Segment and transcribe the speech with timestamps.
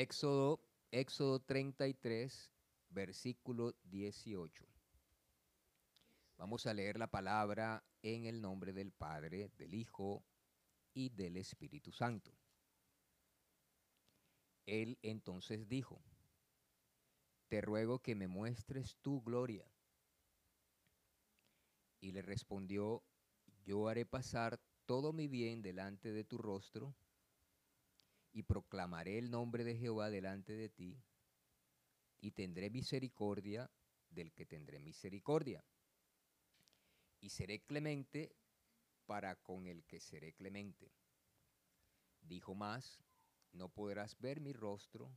[0.00, 0.60] Éxodo,
[0.92, 2.52] Éxodo 33,
[2.90, 4.64] versículo 18.
[6.36, 10.24] Vamos a leer la palabra en el nombre del Padre, del Hijo
[10.94, 12.30] y del Espíritu Santo.
[14.66, 16.00] Él entonces dijo,
[17.48, 19.68] Te ruego que me muestres tu gloria.
[22.00, 23.02] Y le respondió,
[23.64, 26.94] Yo haré pasar todo mi bien delante de tu rostro
[28.32, 31.02] y proclamaré el nombre de Jehová delante de ti,
[32.20, 33.70] y tendré misericordia
[34.10, 35.64] del que tendré misericordia,
[37.20, 38.34] y seré clemente
[39.06, 40.92] para con el que seré clemente.
[42.20, 43.02] Dijo más,
[43.52, 45.10] no podrás ver mi rostro,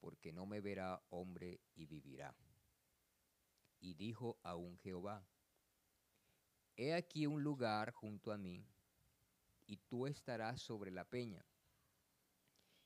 [0.00, 2.34] porque no me verá hombre y vivirá.
[3.78, 5.26] Y dijo aún Jehová,
[6.76, 8.66] He aquí un lugar junto a mí,
[9.66, 11.44] y tú estarás sobre la peña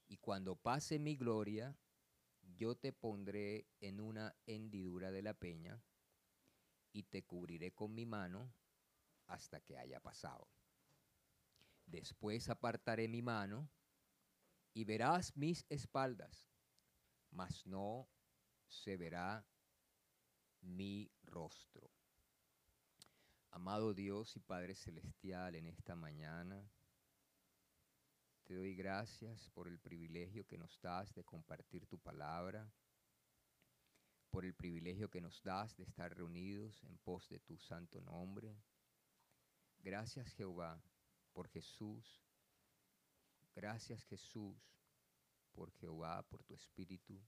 [0.09, 1.77] y cuando pase mi gloria,
[2.57, 5.83] yo te pondré en una hendidura de la peña
[6.93, 8.53] y te cubriré con mi mano
[9.27, 10.49] hasta que haya pasado.
[11.87, 13.69] Después apartaré mi mano
[14.73, 16.51] y verás mis espaldas,
[17.31, 18.09] mas no
[18.69, 19.47] se verá
[20.61, 21.91] mi rostro.
[23.51, 26.69] Amado Dios y Padre Celestial, en esta mañana
[28.47, 32.71] te doy gracias por el privilegio que nos das de compartir tu palabra,
[34.31, 38.57] por el privilegio que nos das de estar reunidos en pos de tu santo nombre.
[39.81, 40.81] Gracias Jehová
[41.33, 42.23] por Jesús.
[43.53, 44.57] Gracias Jesús
[45.53, 47.21] por Jehová, por tu Espíritu.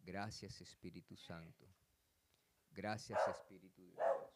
[0.00, 1.66] Gracias Espíritu Santo.
[2.72, 4.31] Gracias Espíritu de Dios.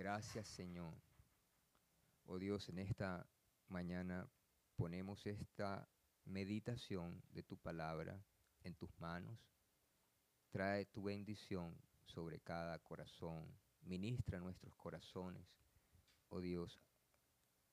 [0.00, 0.94] Gracias Señor.
[2.24, 3.28] Oh Dios, en esta
[3.68, 4.26] mañana
[4.74, 5.86] ponemos esta
[6.24, 8.18] meditación de tu palabra
[8.62, 9.38] en tus manos.
[10.52, 13.46] Trae tu bendición sobre cada corazón.
[13.82, 15.46] Ministra nuestros corazones,
[16.30, 16.80] oh Dios,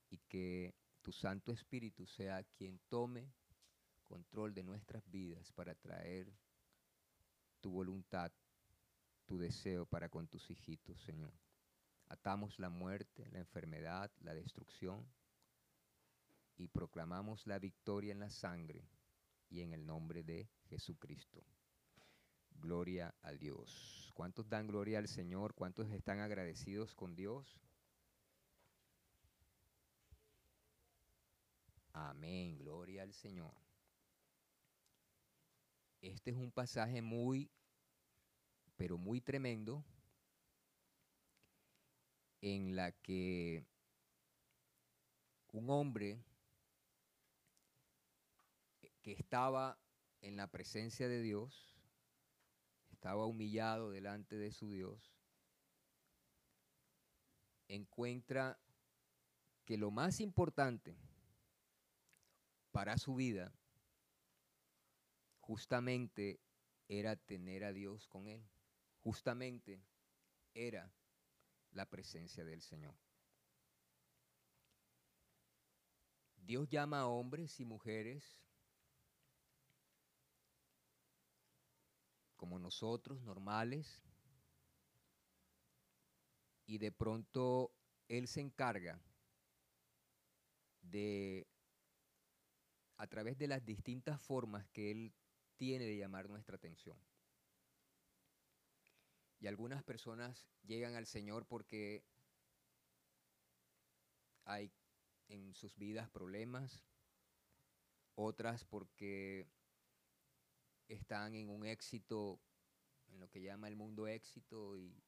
[0.09, 3.31] y que tu Santo Espíritu sea quien tome
[4.03, 6.29] control de nuestras vidas para traer
[7.61, 8.33] tu voluntad,
[9.25, 11.46] tu deseo para con tus hijitos, Señor.
[12.09, 15.05] Atamos la muerte, la enfermedad, la destrucción
[16.57, 18.87] y proclamamos la victoria en la sangre
[19.49, 21.43] y en el nombre de Jesucristo.
[22.51, 24.11] Gloria a Dios.
[24.15, 25.53] ¿Cuántos dan gloria al Señor?
[25.53, 27.61] ¿Cuántos están agradecidos con Dios?
[31.93, 33.53] Amén, gloria al Señor.
[36.01, 37.49] Este es un pasaje muy,
[38.75, 39.83] pero muy tremendo
[42.41, 43.65] en la que
[45.51, 46.23] un hombre
[49.01, 49.79] que estaba
[50.21, 51.75] en la presencia de Dios,
[52.91, 55.13] estaba humillado delante de su Dios,
[57.67, 58.59] encuentra
[59.65, 60.97] que lo más importante
[62.71, 63.53] para su vida
[65.39, 66.39] justamente
[66.87, 68.43] era tener a Dios con él,
[69.03, 69.81] justamente
[70.53, 70.91] era
[71.77, 72.95] la presencia del Señor.
[76.37, 78.41] Dios llama a hombres y mujeres
[82.35, 84.01] como nosotros, normales,
[86.65, 87.71] y de pronto
[88.07, 88.99] Él se encarga
[90.81, 91.47] de,
[92.97, 95.13] a través de las distintas formas que Él
[95.57, 96.97] tiene de llamar nuestra atención.
[99.39, 102.03] Y algunas personas llegan al Señor porque
[104.45, 104.71] hay
[105.29, 106.83] en sus vidas problemas,
[108.15, 109.47] otras porque
[110.87, 112.39] están en un éxito,
[113.09, 115.03] en lo que llama el mundo éxito, y,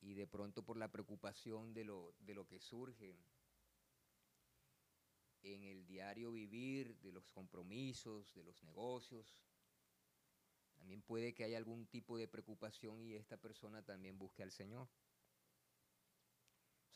[0.00, 3.18] y de pronto por la preocupación de lo, de lo que surge
[5.42, 9.36] en el diario vivir, de los compromisos, de los negocios,
[10.78, 14.88] también puede que haya algún tipo de preocupación y esta persona también busque al Señor.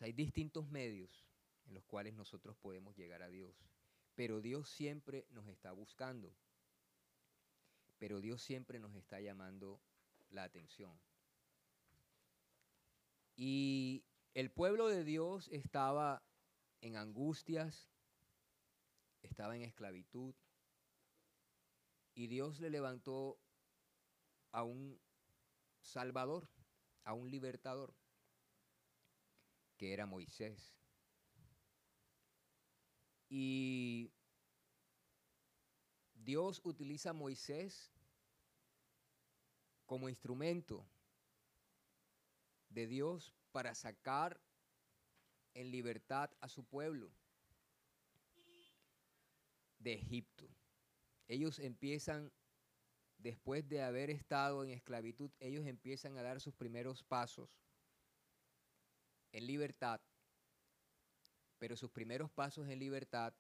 [0.01, 1.27] hay distintos medios
[1.67, 3.55] en los cuales nosotros podemos llegar a Dios.
[4.15, 6.35] Pero Dios siempre nos está buscando.
[7.99, 9.81] Pero Dios siempre nos está llamando
[10.31, 10.99] la atención.
[13.37, 14.03] Y
[14.35, 16.23] el pueblo de Dios estaba
[16.81, 17.89] en angustias,
[19.23, 20.35] estaba en esclavitud,
[22.15, 23.39] y Dios le levantó
[24.53, 25.01] a un
[25.81, 26.49] salvador,
[27.05, 27.95] a un libertador,
[29.77, 30.77] que era Moisés.
[33.29, 34.13] Y
[36.15, 37.91] Dios utiliza a Moisés
[39.87, 40.87] como instrumento
[42.69, 44.41] de Dios para sacar
[45.55, 47.13] en libertad a su pueblo
[49.79, 50.49] de Egipto.
[51.29, 52.33] Ellos empiezan,
[53.23, 57.49] después de haber estado en esclavitud, ellos empiezan a dar sus primeros pasos
[59.33, 60.01] en libertad
[61.63, 63.33] pero sus primeros pasos en libertad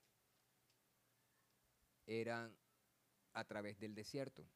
[2.07, 2.57] eran
[3.33, 4.47] a través del desierto.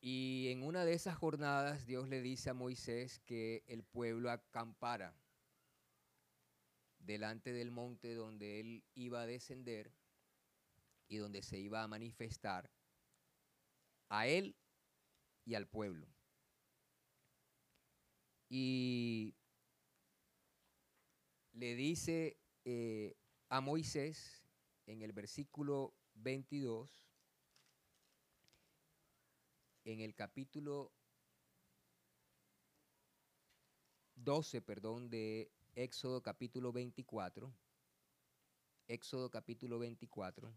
[0.00, 5.14] Y en una de esas jornadas Dios le dice a Moisés que el pueblo acampara
[7.00, 9.92] delante del monte donde él iba a descender
[11.08, 12.70] y donde se iba a manifestar
[14.08, 14.56] a él
[15.44, 16.06] y al pueblo.
[18.50, 19.34] Y
[21.52, 23.16] le dice eh,
[23.48, 24.42] a Moisés
[24.86, 27.10] en el versículo 22,
[29.84, 30.92] en el capítulo
[34.16, 37.52] 12, perdón, de Éxodo capítulo 24,
[38.88, 40.52] Éxodo capítulo 24,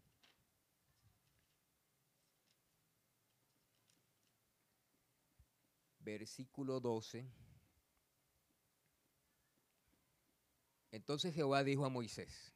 [6.03, 7.29] versículo 12.
[10.91, 12.53] Entonces Jehová dijo a Moisés,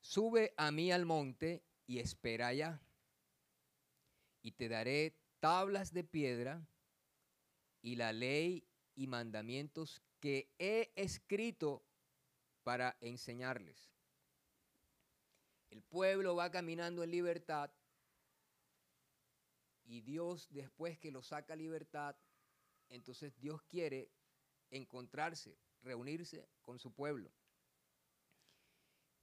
[0.00, 2.82] sube a mí al monte y espera allá,
[4.42, 6.66] y te daré tablas de piedra
[7.80, 11.82] y la ley y mandamientos que he escrito
[12.62, 13.94] para enseñarles.
[15.70, 17.70] El pueblo va caminando en libertad
[19.84, 22.16] y Dios después que lo saca a libertad,
[22.88, 24.10] entonces Dios quiere
[24.70, 27.30] encontrarse reunirse con su pueblo.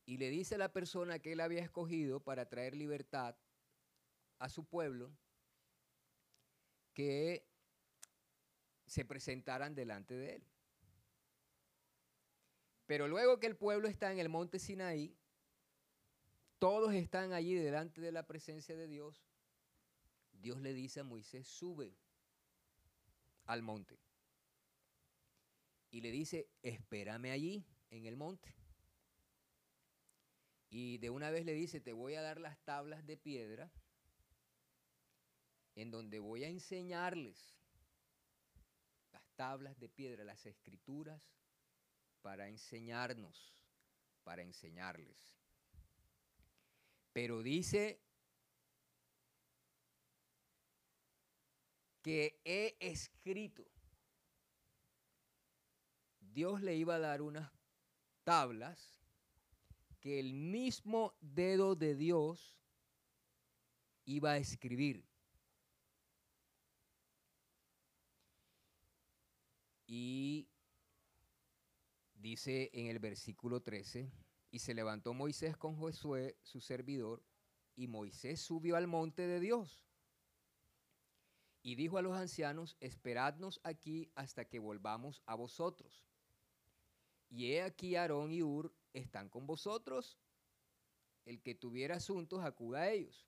[0.06, 3.36] Y le dice a la persona que él había escogido para traer libertad
[4.40, 5.12] a su pueblo
[6.94, 7.48] que
[8.86, 10.48] se presentaran delante de él.
[12.86, 15.18] Pero luego que el pueblo está en el monte Sinaí,
[16.60, 19.24] todos están allí delante de la presencia de Dios,
[20.42, 21.96] Dios le dice a Moisés, sube
[23.46, 24.00] al monte
[25.92, 28.56] y le dice, espérame allí en el monte.
[30.70, 33.72] Y de una vez le dice, te voy a dar las tablas de piedra
[35.76, 37.58] en donde voy a enseñarles
[39.12, 41.22] las tablas de piedra, las escrituras,
[42.22, 43.54] para enseñarnos,
[44.24, 45.36] para enseñarles.
[47.12, 48.00] Pero dice
[52.02, 53.66] que he escrito.
[56.20, 57.52] Dios le iba a dar unas
[58.24, 59.00] tablas
[60.00, 62.58] que el mismo dedo de Dios
[64.06, 65.06] iba a escribir.
[69.86, 70.48] Y
[72.16, 74.10] dice en el versículo 13,
[74.52, 77.24] y se levantó Moisés con Josué, su servidor,
[77.76, 79.91] y Moisés subió al monte de Dios.
[81.64, 86.04] Y dijo a los ancianos, esperadnos aquí hasta que volvamos a vosotros.
[87.30, 90.18] Y he aquí Aarón y Ur están con vosotros.
[91.26, 93.28] El que tuviera asuntos acuda a ellos.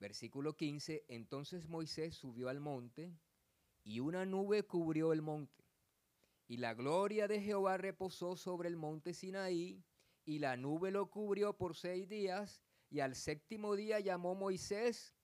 [0.00, 1.04] Versículo 15.
[1.08, 3.12] Entonces Moisés subió al monte
[3.84, 5.64] y una nube cubrió el monte.
[6.48, 9.84] Y la gloria de Jehová reposó sobre el monte Sinaí
[10.24, 12.62] y la nube lo cubrió por seis días.
[12.88, 15.15] Y al séptimo día llamó Moisés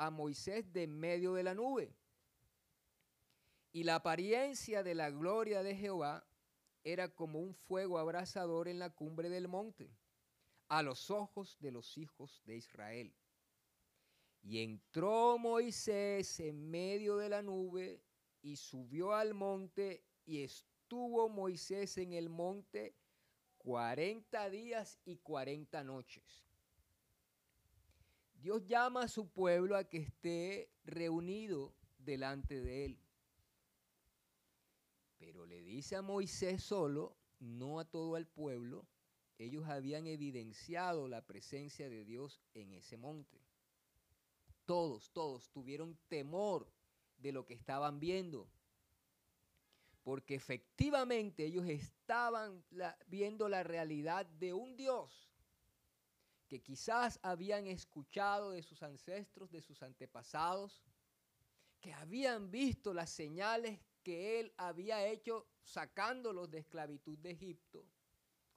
[0.00, 1.94] a Moisés de medio de la nube.
[3.70, 6.26] Y la apariencia de la gloria de Jehová
[6.82, 9.94] era como un fuego abrasador en la cumbre del monte,
[10.68, 13.14] a los ojos de los hijos de Israel.
[14.42, 18.02] Y entró Moisés en medio de la nube
[18.40, 22.96] y subió al monte y estuvo Moisés en el monte
[23.58, 26.49] cuarenta días y cuarenta noches.
[28.40, 32.98] Dios llama a su pueblo a que esté reunido delante de él.
[35.18, 38.86] Pero le dice a Moisés solo, no a todo el pueblo,
[39.36, 43.42] ellos habían evidenciado la presencia de Dios en ese monte.
[44.64, 46.72] Todos, todos tuvieron temor
[47.18, 48.48] de lo que estaban viendo.
[50.02, 52.64] Porque efectivamente ellos estaban
[53.06, 55.29] viendo la realidad de un Dios
[56.50, 60.82] que quizás habían escuchado de sus ancestros, de sus antepasados,
[61.80, 67.86] que habían visto las señales que él había hecho sacándolos de esclavitud de Egipto,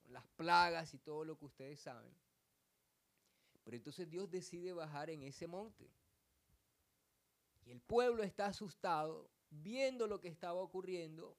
[0.02, 2.12] con las plagas y todo lo que ustedes saben.
[3.62, 5.88] Pero entonces Dios decide bajar en ese monte.
[7.64, 11.36] Y el pueblo está asustado, viendo lo que estaba ocurriendo.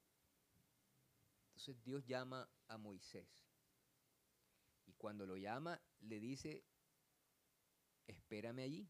[1.48, 3.45] Entonces Dios llama a Moisés.
[4.98, 6.64] Cuando lo llama, le dice,
[8.08, 8.90] espérame allí.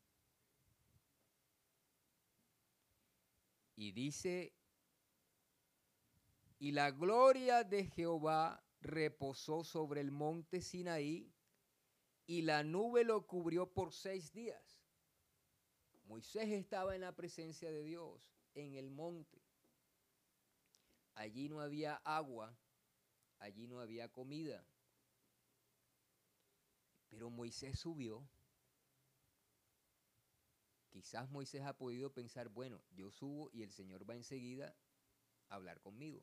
[3.75, 4.53] Y dice,
[6.59, 11.31] y la gloria de Jehová reposó sobre el monte Sinaí,
[12.27, 14.81] y la nube lo cubrió por seis días.
[16.05, 19.41] Moisés estaba en la presencia de Dios, en el monte.
[21.15, 22.57] Allí no había agua,
[23.39, 24.65] allí no había comida.
[27.15, 28.27] Pero Moisés subió.
[30.89, 34.75] Quizás Moisés ha podido pensar, bueno, yo subo y el Señor va enseguida
[35.47, 36.21] a hablar conmigo.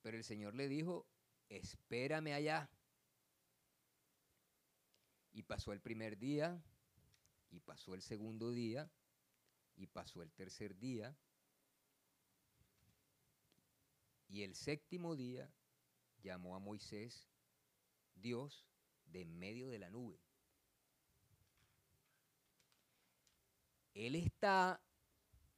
[0.00, 1.06] Pero el Señor le dijo,
[1.48, 2.68] espérame allá.
[5.32, 6.60] Y pasó el primer día,
[7.48, 8.90] y pasó el segundo día,
[9.76, 11.16] y pasó el tercer día,
[14.26, 15.48] y el séptimo día
[16.20, 17.28] llamó a Moisés
[18.16, 18.71] Dios
[19.12, 20.18] de en medio de la nube.
[23.94, 24.82] Él está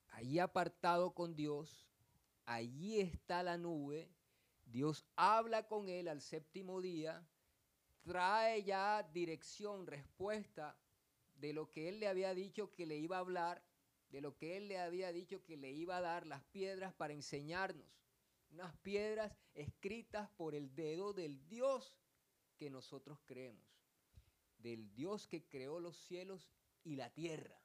[0.08, 1.88] allí apartado con Dios,
[2.44, 4.10] allí está la nube,
[4.66, 7.24] Dios habla con él al séptimo día,
[8.02, 10.76] trae ya dirección, respuesta
[11.36, 13.62] de lo que él le había dicho que le iba a hablar,
[14.10, 17.12] de lo que él le había dicho que le iba a dar las piedras para
[17.12, 17.86] enseñarnos.
[18.50, 21.96] Unas piedras escritas por el dedo del Dios
[22.56, 23.66] que nosotros creemos,
[24.58, 26.48] del Dios que creó los cielos
[26.82, 27.60] y la tierra.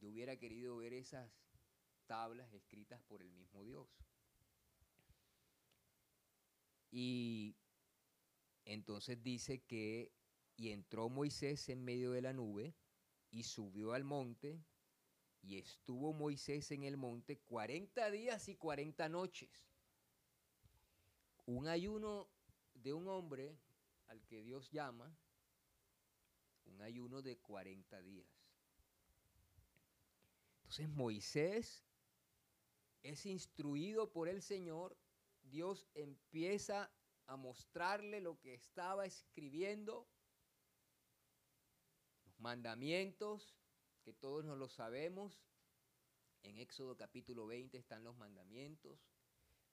[0.00, 1.30] Yo hubiera querido ver esas
[2.06, 3.88] tablas escritas por el mismo Dios.
[6.90, 7.56] Y
[8.64, 10.12] entonces dice que
[10.56, 12.74] y entró Moisés en medio de la nube
[13.30, 14.64] y subió al monte
[15.42, 19.50] y estuvo Moisés en el monte 40 días y 40 noches.
[21.44, 22.28] Un ayuno
[22.86, 23.58] de un hombre
[24.06, 25.12] al que Dios llama,
[26.66, 28.28] un ayuno de 40 días.
[30.58, 31.84] Entonces Moisés
[33.02, 34.96] es instruido por el Señor,
[35.42, 36.88] Dios empieza
[37.26, 40.06] a mostrarle lo que estaba escribiendo
[42.38, 43.56] mandamientos,
[44.04, 45.42] que todos nos lo sabemos.
[46.44, 49.10] En Éxodo capítulo 20 están los mandamientos,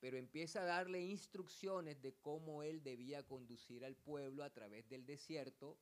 [0.04, 5.06] pero empieza a darle instrucciones de cómo él debía conducir al pueblo a través del
[5.06, 5.78] desierto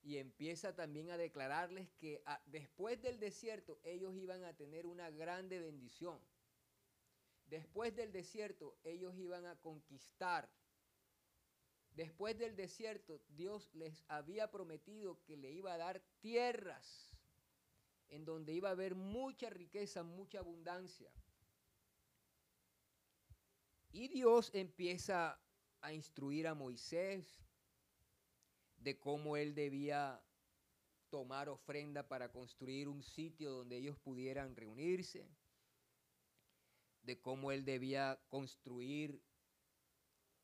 [0.00, 5.10] y empieza también a declararles que ah, después del desierto ellos iban a tener una
[5.10, 6.20] grande bendición.
[7.46, 10.48] Después del desierto ellos iban a conquistar
[11.96, 17.12] Después del desierto, Dios les había prometido que le iba a dar tierras
[18.08, 21.12] en donde iba a haber mucha riqueza, mucha abundancia.
[23.92, 25.38] Y Dios empieza
[25.82, 27.44] a instruir a Moisés
[28.78, 30.24] de cómo él debía
[31.10, 35.28] tomar ofrenda para construir un sitio donde ellos pudieran reunirse,
[37.02, 39.22] de cómo él debía construir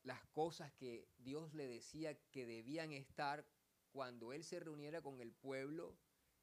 [0.03, 3.47] las cosas que Dios le decía que debían estar
[3.91, 5.97] cuando él se reuniera con el pueblo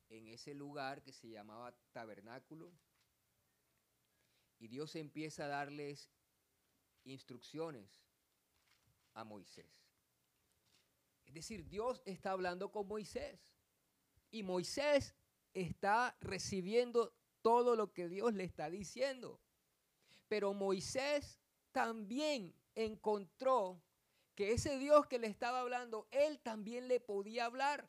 [0.08, 2.72] en ese lugar que se llamaba tabernáculo.
[4.58, 6.10] Y Dios empieza a darles
[7.06, 8.02] instrucciones
[9.14, 9.70] a Moisés.
[11.24, 13.40] Es decir, Dios está hablando con Moisés
[14.30, 15.14] y Moisés
[15.54, 19.40] está recibiendo todo lo que Dios le está diciendo.
[20.28, 21.40] Pero Moisés
[21.72, 23.82] también encontró
[24.34, 27.88] que ese Dios que le estaba hablando, él también le podía hablar.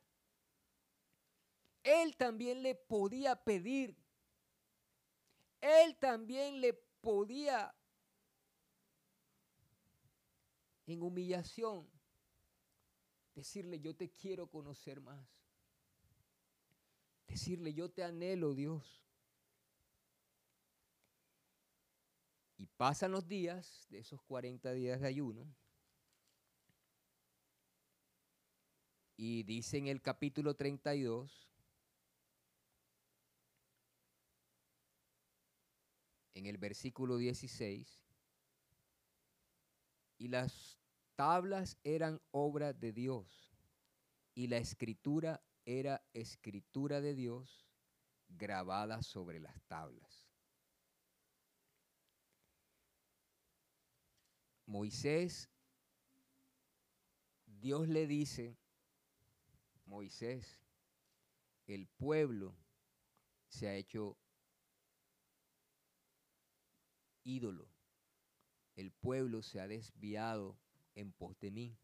[1.83, 3.97] Él también le podía pedir.
[5.62, 7.75] Él también le podía,
[10.88, 11.88] en humillación,
[13.36, 15.27] decirle, yo te quiero conocer más.
[17.27, 19.03] Decirle, yo te anhelo, Dios.
[22.77, 25.53] Pasan los días de esos 40 días de ayuno.
[29.17, 31.50] Y dice en el capítulo 32,
[36.36, 38.08] en el versículo 16,
[40.20, 40.76] y las
[41.17, 43.51] tablas eran obra de Dios,
[44.36, 47.67] y la escritura era escritura de Dios
[48.29, 50.29] grabada sobre las tablas.
[54.67, 55.50] Moisés,
[57.45, 58.55] Dios le dice,
[59.86, 60.62] Moisés,
[61.65, 62.55] el pueblo
[63.47, 64.17] se ha hecho
[67.24, 67.67] ídolo.
[68.75, 70.59] El pueblo se ha desviado
[70.98, 71.77] en pos de mí.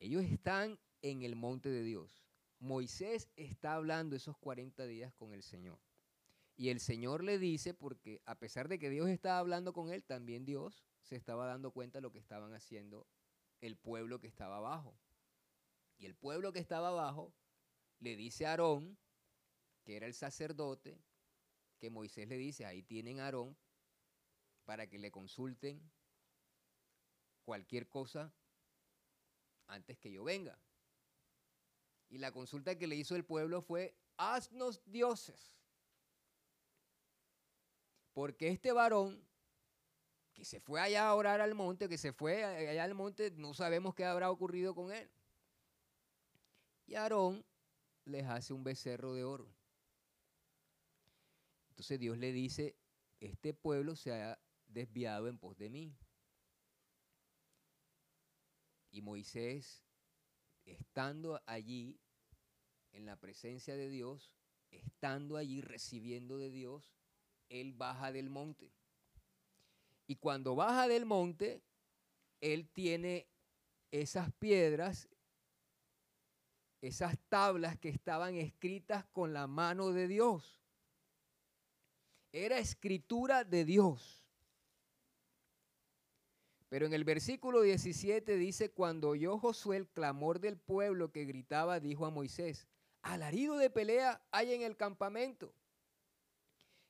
[0.00, 2.24] Ellos están en el monte de Dios.
[2.58, 5.78] Moisés está hablando esos 40 días con el Señor.
[6.56, 10.04] Y el Señor le dice, porque a pesar de que Dios estaba hablando con él,
[10.04, 13.06] también Dios se estaba dando cuenta de lo que estaban haciendo
[13.60, 14.94] el pueblo que estaba abajo.
[15.96, 17.32] Y el pueblo que estaba abajo
[18.00, 18.98] le dice a Aarón,
[19.84, 21.00] que era el sacerdote,
[21.78, 23.56] que Moisés le dice, ahí tienen a Aarón
[24.64, 25.80] para que le consulten
[27.44, 28.32] cualquier cosa
[29.66, 30.58] antes que yo venga.
[32.08, 35.58] Y la consulta que le hizo el pueblo fue, haznos dioses.
[38.12, 39.26] Porque este varón
[40.34, 43.54] que se fue allá a orar al monte, que se fue allá al monte, no
[43.54, 45.10] sabemos qué habrá ocurrido con él.
[46.86, 47.44] Y Aarón
[48.04, 49.50] les hace un becerro de oro.
[51.70, 52.76] Entonces Dios le dice,
[53.20, 55.96] este pueblo se ha desviado en pos de mí.
[58.92, 59.82] Y Moisés,
[60.64, 61.98] estando allí
[62.92, 64.32] en la presencia de Dios,
[64.70, 66.94] estando allí recibiendo de Dios,
[67.48, 68.72] él baja del monte.
[70.06, 71.60] Y cuando baja del monte,
[72.40, 73.26] él tiene
[73.90, 75.08] esas piedras
[76.82, 80.60] esas tablas que estaban escritas con la mano de Dios.
[82.32, 84.21] Era escritura de Dios.
[86.72, 91.80] Pero en el versículo 17 dice, cuando oyó Josué el clamor del pueblo que gritaba,
[91.80, 92.66] dijo a Moisés,
[93.02, 95.52] alarido de pelea hay en el campamento.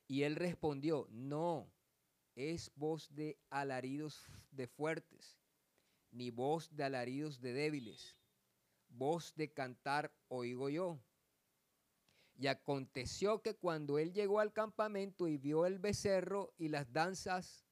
[0.07, 1.69] Y él respondió, no,
[2.37, 5.41] es voz de alaridos de fuertes,
[6.13, 8.17] ni voz de alaridos de débiles
[8.93, 11.01] voz de cantar oigo yo.
[12.35, 17.65] Y aconteció que cuando él llegó al campamento y vio el becerro y las danzas,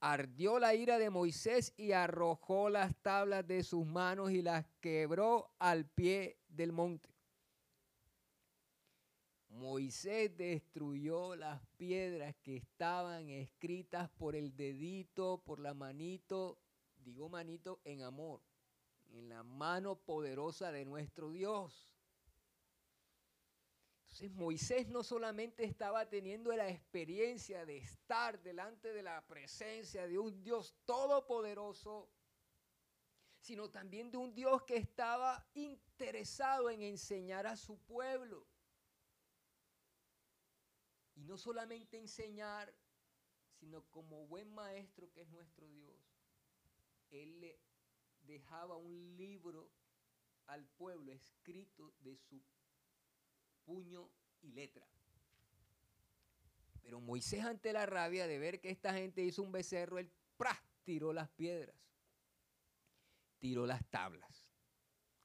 [0.00, 5.50] ardió la ira de Moisés y arrojó las tablas de sus manos y las quebró
[5.58, 7.16] al pie del monte.
[9.48, 16.58] Moisés destruyó las piedras que estaban escritas por el dedito, por la manito,
[16.98, 18.42] digo manito en amor,
[19.12, 21.95] en la mano poderosa de nuestro Dios.
[24.16, 30.18] Entonces Moisés no solamente estaba teniendo la experiencia de estar delante de la presencia de
[30.18, 32.08] un Dios todopoderoso,
[33.40, 38.46] sino también de un Dios que estaba interesado en enseñar a su pueblo.
[41.14, 42.74] Y no solamente enseñar,
[43.60, 45.94] sino como buen maestro que es nuestro Dios,
[47.10, 47.60] Él le
[48.22, 49.70] dejaba un libro
[50.46, 52.42] al pueblo escrito de su
[53.66, 54.08] puño
[54.40, 54.86] y letra.
[56.80, 60.58] Pero Moisés ante la rabia de ver que esta gente hizo un becerro, él ¡pras!
[60.84, 61.76] tiró las piedras,
[63.38, 64.54] tiró las tablas.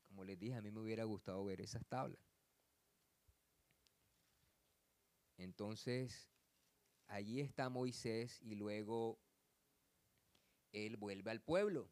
[0.07, 2.19] Como les dije, a mí me hubiera gustado ver esas tablas.
[5.37, 6.29] Entonces,
[7.07, 9.17] allí está Moisés y luego
[10.73, 11.89] él vuelve al pueblo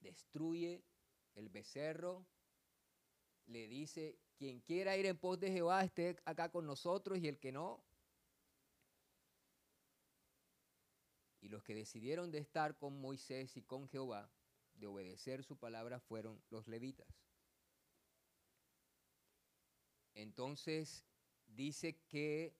[0.00, 0.84] destruye
[1.34, 2.26] el becerro,
[3.46, 7.38] le dice, quien quiera ir en pos de Jehová esté acá con nosotros y el
[7.38, 7.84] que no.
[11.40, 14.30] Y los que decidieron de estar con Moisés y con Jehová,
[14.74, 17.08] de obedecer su palabra, fueron los levitas.
[20.14, 21.04] Entonces
[21.46, 22.56] dice que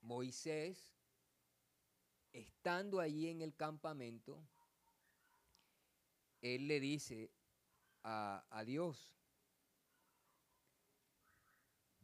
[0.00, 0.94] Moisés
[2.32, 4.42] estando allí en el campamento,
[6.40, 7.30] él le dice
[8.02, 9.12] a, Dios,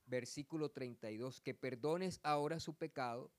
[0.07, 3.31] versículo 32, que perdones ahora su pecado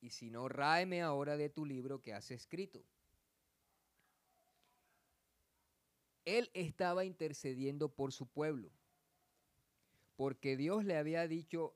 [0.00, 2.84] y si no, ráeme ahora de tu libro que has escrito.
[6.24, 8.70] Él estaba intercediendo por su pueblo,
[10.16, 11.74] Porque Dios le había dicho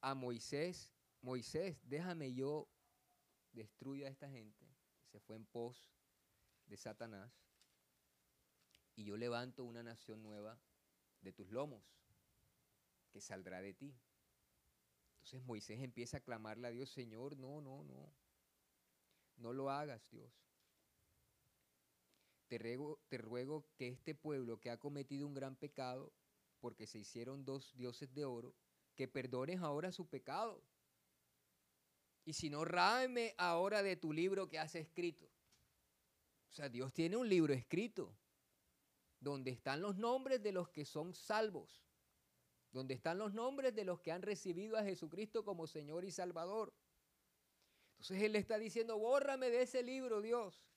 [0.00, 0.90] a Moisés,
[1.22, 2.68] Moisés, déjame yo
[3.52, 4.66] destruya a esta gente.
[5.12, 5.92] Se fue en pos
[6.66, 7.43] de Satanás.
[8.96, 10.58] Y yo levanto una nación nueva
[11.20, 11.82] de tus lomos,
[13.10, 13.94] que saldrá de ti.
[15.14, 18.12] Entonces Moisés empieza a clamarle a Dios, Señor, no, no, no.
[19.36, 20.30] No lo hagas, Dios.
[22.46, 26.12] Te ruego, te ruego que este pueblo que ha cometido un gran pecado,
[26.60, 28.54] porque se hicieron dos dioses de oro,
[28.94, 30.62] que perdones ahora su pecado.
[32.24, 35.26] Y si no, ráeme ahora de tu libro que has escrito.
[36.50, 38.16] O sea, Dios tiene un libro escrito
[39.24, 41.82] donde están los nombres de los que son salvos,
[42.70, 46.72] donde están los nombres de los que han recibido a Jesucristo como Señor y Salvador.
[47.92, 50.68] Entonces Él le está diciendo, bórrame de ese libro, Dios.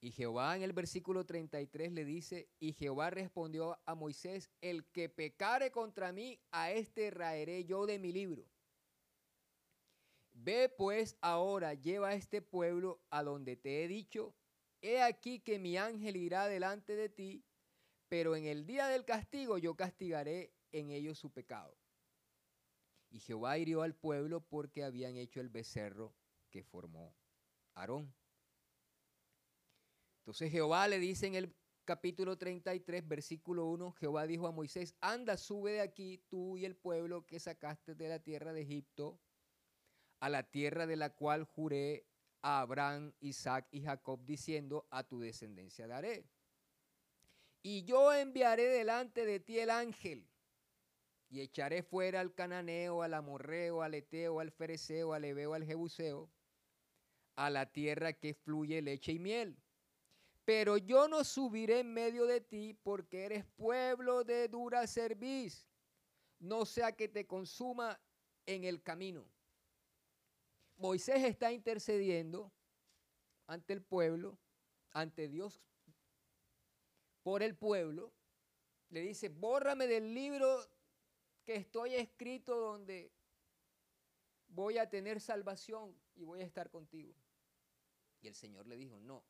[0.00, 5.08] Y Jehová en el versículo 33 le dice, y Jehová respondió a Moisés, el que
[5.08, 8.46] pecare contra mí, a este raeré yo de mi libro.
[10.34, 14.36] Ve pues ahora, lleva a este pueblo a donde te he dicho,
[14.80, 17.44] he aquí que mi ángel irá delante de ti,
[18.08, 21.76] pero en el día del castigo yo castigaré en ellos su pecado.
[23.10, 26.14] Y Jehová hirió al pueblo porque habían hecho el becerro
[26.50, 27.14] que formó
[27.74, 28.14] Aarón.
[30.20, 35.38] Entonces Jehová le dice en el capítulo 33, versículo 1, Jehová dijo a Moisés, anda,
[35.38, 39.18] sube de aquí tú y el pueblo que sacaste de la tierra de Egipto,
[40.20, 42.07] a la tierra de la cual juré
[42.42, 46.26] a Abraham, Isaac y Jacob, diciendo, a tu descendencia daré.
[47.62, 50.28] Y yo enviaré delante de ti el ángel,
[51.28, 56.30] y echaré fuera al cananeo, al amorreo, al eteo, al fereceo, al ebeo, al jebuseo,
[57.36, 59.58] a la tierra que fluye leche y miel
[60.48, 65.68] pero yo no subiré en medio de ti porque eres pueblo de dura cerviz,
[66.38, 68.00] no sea que te consuma
[68.46, 69.28] en el camino.
[70.78, 72.52] Moisés está intercediendo
[73.48, 74.38] ante el pueblo,
[74.92, 75.60] ante Dios,
[77.24, 78.12] por el pueblo.
[78.90, 80.64] Le dice, bórrame del libro
[81.44, 83.10] que estoy escrito donde
[84.46, 87.12] voy a tener salvación y voy a estar contigo.
[88.20, 89.24] Y el Señor le dijo, no,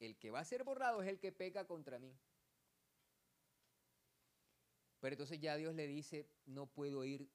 [0.00, 2.18] el que va a ser borrado es el que peca contra mí.
[5.00, 7.30] Pero entonces ya Dios le dice, no puedo ir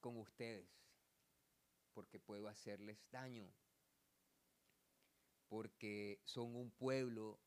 [0.00, 0.68] con ustedes
[1.92, 3.52] porque puedo hacerles daño,
[5.48, 7.40] porque son un pueblo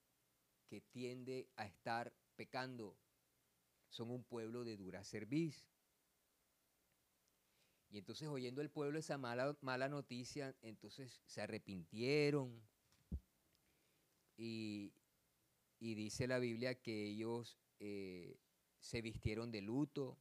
[0.67, 2.97] que tiende a estar pecando,
[3.89, 5.67] son un pueblo de dura cerviz.
[7.89, 12.63] Y entonces oyendo el pueblo esa mala, mala noticia, entonces se arrepintieron,
[14.37, 14.93] y,
[15.79, 18.37] dice la Biblia que ellos eh,
[18.79, 20.17] se vistieron de luto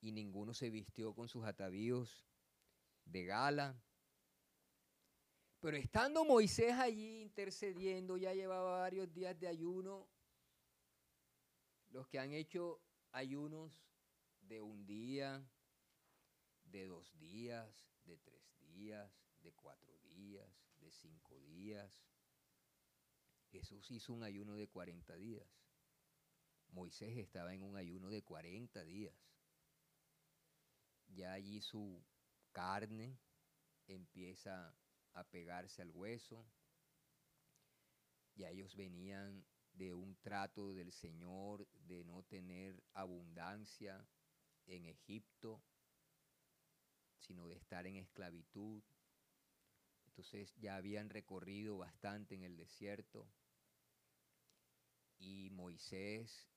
[0.00, 2.27] y ninguno se vistió con sus atavíos
[3.10, 3.82] de gala.
[5.60, 10.08] Pero estando Moisés allí intercediendo, ya llevaba varios días de ayuno,
[11.90, 12.80] los que han hecho
[13.12, 13.72] ayunos
[14.40, 15.44] de un día,
[16.64, 17.68] de dos días,
[18.04, 21.90] de tres días, de cuatro días, de cinco días,
[23.50, 25.48] Jesús hizo un ayuno de 40 días.
[26.70, 29.14] Moisés estaba en un ayuno de 40 días.
[31.08, 32.04] Ya allí su
[32.58, 33.16] carne
[33.86, 34.74] empieza
[35.12, 36.44] a pegarse al hueso.
[38.34, 44.04] Ya ellos venían de un trato del Señor de no tener abundancia
[44.66, 45.62] en Egipto,
[47.20, 48.82] sino de estar en esclavitud.
[50.06, 53.30] Entonces ya habían recorrido bastante en el desierto
[55.20, 56.48] y Moisés,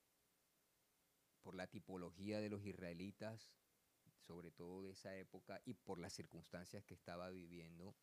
[1.44, 3.52] por la tipología de los israelitas,
[4.22, 7.96] sobre todo de esa época, y por las circunstancias que estaba viviendo,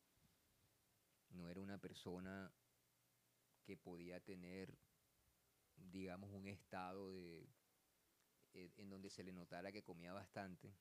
[1.31, 2.53] no era una persona
[3.65, 4.79] que podía tener,
[5.77, 7.49] digamos, un estado de,
[8.55, 10.75] eh, en donde se le notara que comía bastante,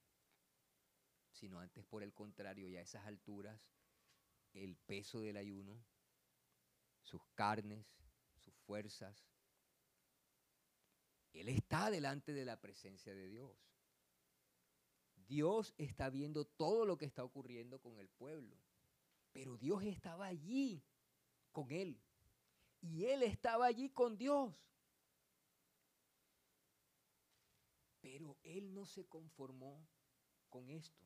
[1.32, 3.60] sino antes por el contrario, ya a esas alturas,
[4.54, 5.84] el peso del ayuno,
[7.04, 7.86] sus carnes,
[8.38, 9.28] sus fuerzas,
[11.34, 13.52] él está delante de la presencia de Dios.
[15.28, 18.58] Dios está viendo todo lo que está ocurriendo con el pueblo.
[19.34, 20.84] Pero Dios estaba allí
[21.52, 22.00] con él.
[22.82, 24.56] Y él estaba allí con Dios.
[28.00, 29.86] Pero él no se conformó
[30.50, 31.06] con esto.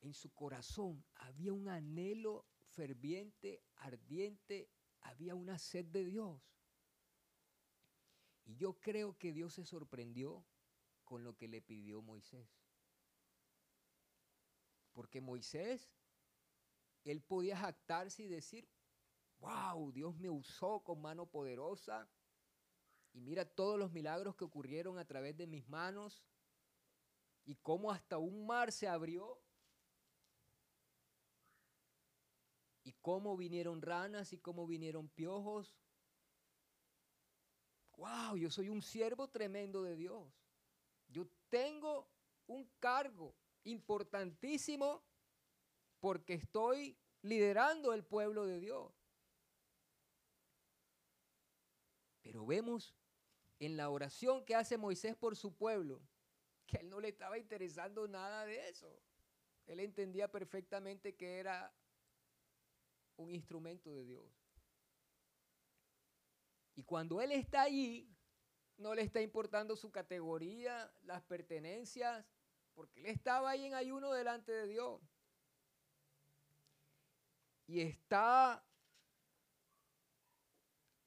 [0.00, 4.68] En su corazón había un anhelo ferviente, ardiente,
[5.00, 6.40] había una sed de Dios.
[8.44, 10.44] Y yo creo que Dios se sorprendió
[11.04, 12.48] con lo que le pidió Moisés.
[14.92, 15.90] Porque Moisés,
[17.04, 18.68] él podía jactarse y decir,
[19.38, 22.08] wow, Dios me usó con mano poderosa.
[23.12, 26.24] Y mira todos los milagros que ocurrieron a través de mis manos.
[27.44, 29.40] Y cómo hasta un mar se abrió.
[32.84, 35.76] Y cómo vinieron ranas y cómo vinieron piojos.
[37.96, 40.43] Wow, yo soy un siervo tremendo de Dios.
[41.14, 42.10] Yo tengo
[42.48, 45.00] un cargo importantísimo
[46.00, 48.92] porque estoy liderando el pueblo de Dios.
[52.20, 52.96] Pero vemos
[53.60, 56.02] en la oración que hace Moisés por su pueblo
[56.66, 59.00] que él no le estaba interesando nada de eso.
[59.66, 61.72] Él entendía perfectamente que era
[63.16, 64.26] un instrumento de Dios.
[66.74, 68.13] Y cuando él está allí,
[68.76, 72.24] no le está importando su categoría, las pertenencias,
[72.74, 75.00] porque él estaba ahí en ayuno delante de Dios.
[77.66, 78.64] Y está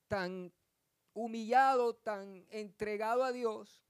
[0.08, 0.52] tan
[1.14, 3.84] humillado, tan entregado a Dios,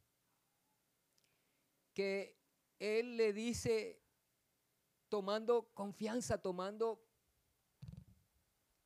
[1.93, 2.37] que
[2.79, 4.01] él le dice,
[5.09, 7.03] tomando confianza, tomando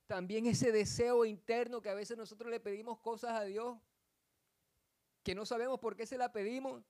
[0.06, 3.78] también ese deseo interno que a veces nosotros le pedimos cosas a Dios,
[5.22, 6.82] que no sabemos por qué se la pedimos,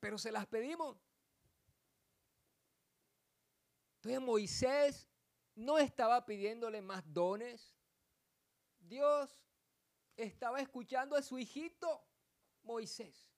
[0.00, 0.96] pero se las pedimos.
[3.96, 5.08] Entonces Moisés
[5.54, 7.76] no estaba pidiéndole más dones.
[8.78, 9.36] Dios
[10.16, 12.04] estaba escuchando a su hijito
[12.62, 13.28] Moisés.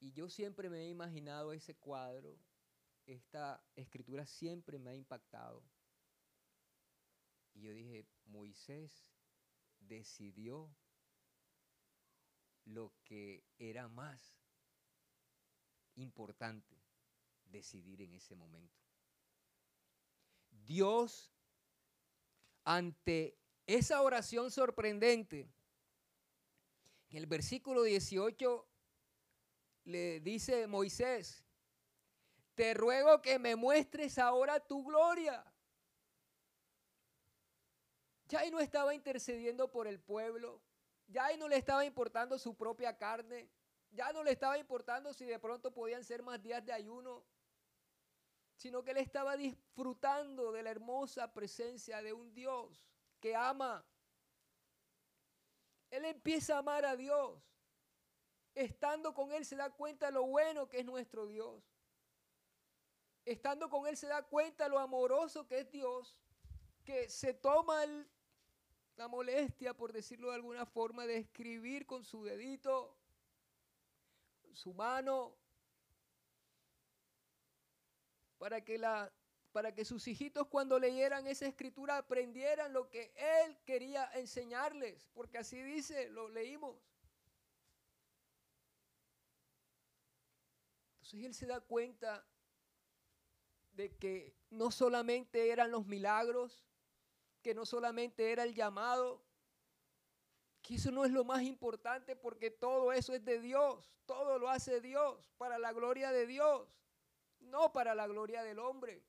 [0.00, 2.38] Y yo siempre me he imaginado ese cuadro,
[3.04, 5.62] esta escritura siempre me ha impactado.
[7.52, 9.12] Y yo dije, Moisés
[9.90, 10.72] decidió
[12.64, 14.38] lo que era más
[15.96, 16.80] importante
[17.44, 18.80] decidir en ese momento.
[20.50, 21.32] Dios
[22.64, 25.50] ante esa oración sorprendente,
[27.08, 28.68] en el versículo 18
[29.84, 31.44] le dice Moisés,
[32.54, 35.44] te ruego que me muestres ahora tu gloria.
[38.30, 40.62] Ya ahí no estaba intercediendo por el pueblo,
[41.08, 43.50] ya ahí no le estaba importando su propia carne,
[43.90, 47.24] ya no le estaba importando si de pronto podían ser más días de ayuno,
[48.54, 52.86] sino que él estaba disfrutando de la hermosa presencia de un Dios
[53.18, 53.84] que ama.
[55.90, 57.42] Él empieza a amar a Dios.
[58.54, 61.64] Estando con Él se da cuenta de lo bueno que es nuestro Dios.
[63.24, 66.16] Estando con Él se da cuenta de lo amoroso que es Dios,
[66.84, 67.82] que se toma
[69.00, 72.94] la molestia, por decirlo de alguna forma, de escribir con su dedito,
[74.52, 75.34] su mano,
[78.36, 79.10] para que, la,
[79.52, 85.38] para que sus hijitos cuando leyeran esa escritura aprendieran lo que él quería enseñarles, porque
[85.38, 86.76] así dice, lo leímos.
[90.96, 92.22] Entonces él se da cuenta
[93.72, 96.69] de que no solamente eran los milagros,
[97.42, 99.22] que no solamente era el llamado,
[100.62, 104.48] que eso no es lo más importante porque todo eso es de Dios, todo lo
[104.48, 106.80] hace Dios, para la gloria de Dios
[107.40, 109.02] no para la gloria del hombre.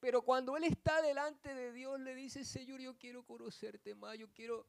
[0.00, 4.32] Pero cuando él está delante de Dios, le dice, Señor, yo quiero conocerte más, yo
[4.32, 4.66] quiero,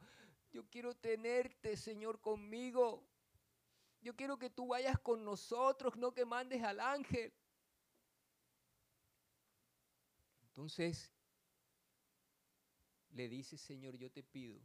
[0.52, 3.04] yo quiero tenerte, Señor, conmigo.
[4.02, 7.34] Yo quiero que tú vayas con nosotros, no que mandes al ángel.
[10.50, 11.12] Entonces,
[13.14, 14.60] le dice, Señor, yo te pido,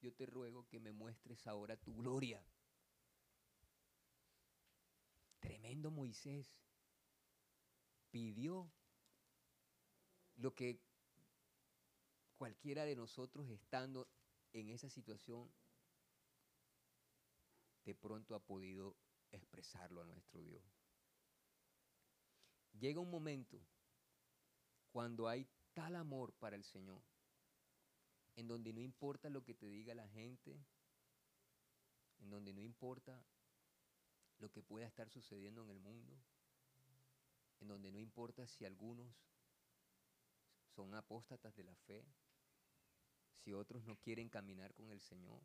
[0.00, 2.44] yo te ruego que me muestres ahora tu gloria.
[5.40, 6.62] Tremendo Moisés
[8.10, 8.70] pidió
[10.36, 10.80] lo que
[12.36, 14.08] cualquiera de nosotros estando
[14.52, 15.52] en esa situación
[17.84, 18.96] de pronto ha podido
[19.30, 20.62] expresarlo a nuestro Dios.
[22.78, 23.60] Llega un momento
[24.90, 27.02] cuando hay tal amor para el Señor,
[28.36, 30.64] en donde no importa lo que te diga la gente,
[32.18, 33.24] en donde no importa
[34.38, 36.18] lo que pueda estar sucediendo en el mundo,
[37.60, 39.14] en donde no importa si algunos
[40.74, 42.04] son apóstatas de la fe,
[43.36, 45.42] si otros no quieren caminar con el Señor.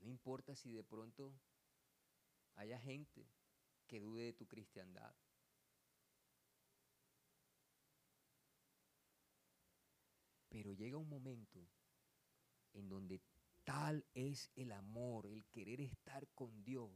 [0.00, 1.34] no importa si de pronto
[2.54, 3.28] haya gente
[3.86, 5.14] que dude de tu cristiandad.
[10.50, 11.66] Pero llega un momento
[12.74, 13.22] en donde
[13.64, 16.90] tal es el amor, el querer estar con Dios,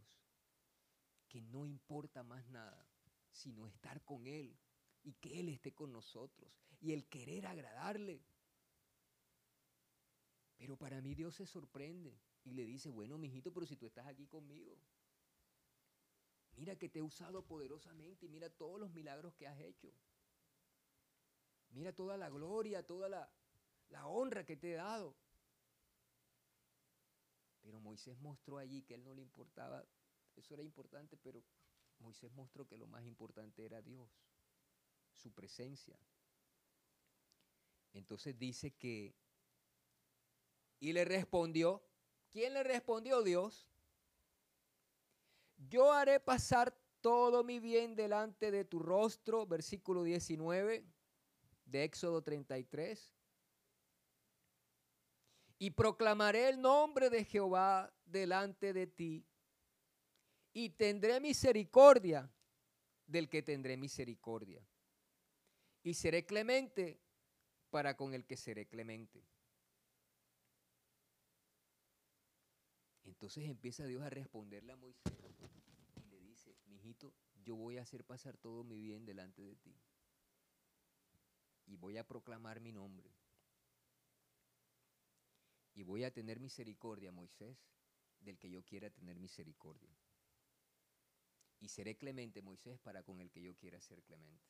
[1.28, 2.86] que no importa más nada,
[3.30, 4.58] sino estar con Él
[5.02, 8.24] y que Él esté con nosotros y el querer agradarle.
[10.56, 14.06] Pero para mí Dios se sorprende y le dice, bueno, mijito, pero si tú estás
[14.06, 14.76] aquí conmigo,
[16.56, 19.92] mira que te he usado poderosamente y mira todos los milagros que has hecho.
[21.70, 23.28] Mira toda la gloria, toda la,
[23.94, 25.14] la honra que te he dado.
[27.62, 29.84] Pero Moisés mostró allí que a él no le importaba,
[30.34, 31.44] eso era importante, pero
[32.00, 34.10] Moisés mostró que lo más importante era Dios,
[35.12, 35.96] su presencia.
[37.92, 39.14] Entonces dice que,
[40.80, 41.80] y le respondió,
[42.30, 43.70] ¿quién le respondió Dios?
[45.56, 50.84] Yo haré pasar todo mi bien delante de tu rostro, versículo 19
[51.64, 53.13] de Éxodo 33.
[55.58, 59.26] Y proclamaré el nombre de Jehová delante de ti.
[60.52, 62.30] Y tendré misericordia
[63.06, 64.66] del que tendré misericordia.
[65.82, 67.00] Y seré clemente
[67.70, 69.24] para con el que seré clemente.
[73.04, 75.12] Entonces empieza Dios a responderle a Moisés
[75.96, 77.12] y le dice, mijito,
[77.44, 79.76] yo voy a hacer pasar todo mi bien delante de ti.
[81.66, 83.10] Y voy a proclamar mi nombre.
[85.74, 87.58] Y voy a tener misericordia, Moisés,
[88.20, 89.96] del que yo quiera tener misericordia.
[91.60, 94.46] Y seré clemente, Moisés, para con el que yo quiera ser clemente.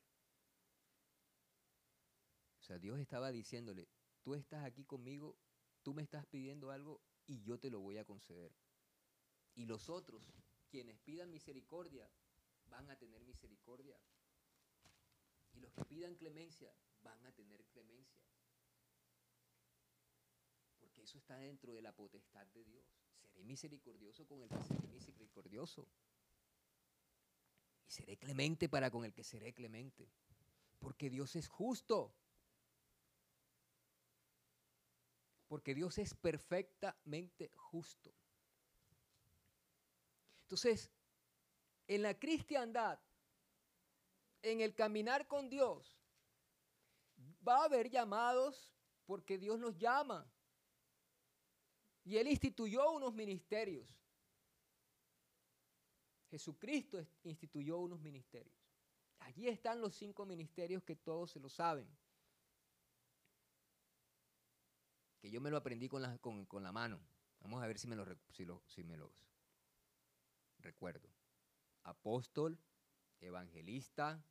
[2.59, 3.87] O sea, Dios estaba diciéndole,
[4.23, 5.37] tú estás aquí conmigo,
[5.83, 8.55] tú me estás pidiendo algo y yo te lo voy a conceder.
[9.53, 10.33] Y los otros,
[10.69, 12.09] quienes pidan misericordia,
[12.65, 13.97] van a tener misericordia.
[15.53, 18.25] Y los que pidan clemencia, van a tener clemencia.
[21.05, 22.83] Eso está dentro de la potestad de Dios.
[23.21, 25.87] Seré misericordioso con el que seré misericordioso.
[27.87, 30.09] Y seré clemente para con el que seré clemente.
[30.79, 32.11] Porque Dios es justo.
[35.47, 38.11] Porque Dios es perfectamente justo.
[40.45, 40.89] Entonces,
[41.87, 42.99] en la cristiandad,
[44.41, 45.99] en el caminar con Dios,
[47.47, 48.73] va a haber llamados
[49.05, 50.27] porque Dios nos llama.
[52.05, 53.93] Y Él instituyó unos ministerios.
[56.29, 58.55] Jesucristo instituyó unos ministerios.
[59.19, 61.87] Allí están los cinco ministerios que todos se lo saben.
[65.19, 66.99] Que yo me lo aprendí con la, mano.
[67.39, 68.05] Vamos a ver si me, lo,
[68.67, 69.11] si me los
[70.59, 71.09] recuerdo.
[71.83, 72.59] Apóstol,
[73.19, 74.23] evangelista.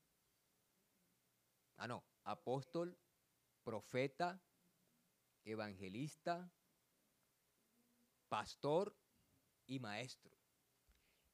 [1.77, 2.05] Ah, no.
[2.23, 2.97] Apóstol,
[3.65, 4.41] profeta,
[5.45, 6.53] evangelista,
[8.35, 8.93] pastor
[9.65, 10.37] y maestro.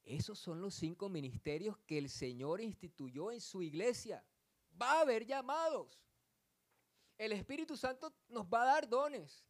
[0.03, 4.23] Esos son los cinco ministerios que el Señor instituyó en su iglesia.
[4.79, 5.99] Va a haber llamados.
[7.17, 9.43] El Espíritu Santo nos va a dar dones.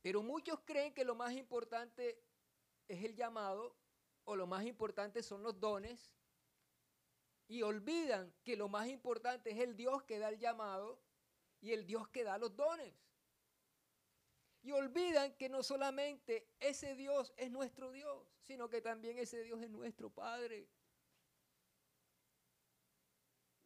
[0.00, 2.24] Pero muchos creen que lo más importante
[2.88, 3.76] es el llamado
[4.24, 6.10] o lo más importante son los dones
[7.46, 10.98] y olvidan que lo más importante es el Dios que da el llamado
[11.60, 12.94] y el Dios que da los dones.
[14.62, 19.60] Y olvidan que no solamente ese Dios es nuestro Dios, sino que también ese Dios
[19.60, 20.68] es nuestro Padre.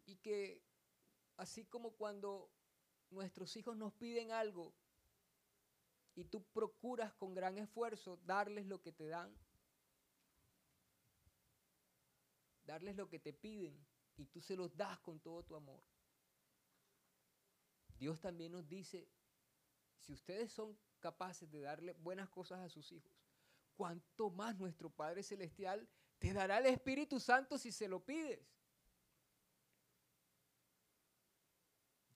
[0.06, 0.62] Y que
[1.36, 2.50] así como cuando
[3.10, 4.74] nuestros hijos nos piden algo
[6.14, 9.36] y tú procuras con gran esfuerzo darles lo que te dan,
[12.64, 15.82] darles lo que te piden y tú se los das con todo tu amor.
[17.98, 19.08] Dios también nos dice,
[19.98, 23.12] si ustedes son capaces de darle buenas cosas a sus hijos,
[23.76, 28.40] cuánto más nuestro Padre Celestial te dará el Espíritu Santo si se lo pides.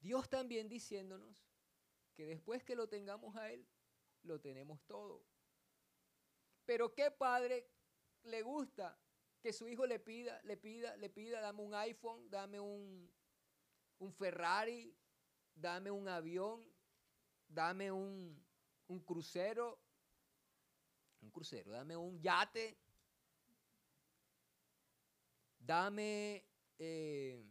[0.01, 1.37] Dios también diciéndonos
[2.15, 3.67] que después que lo tengamos a Él,
[4.23, 5.23] lo tenemos todo.
[6.65, 7.69] Pero ¿qué padre
[8.25, 8.99] le gusta
[9.41, 13.11] que su hijo le pida, le pida, le pida, dame un iPhone, dame un,
[13.99, 14.95] un Ferrari,
[15.55, 16.70] dame un avión,
[17.51, 18.41] dame un,
[18.89, 19.79] un crucero,
[21.21, 22.79] un crucero, dame un yate,
[25.59, 26.45] dame,
[26.79, 27.45] eh,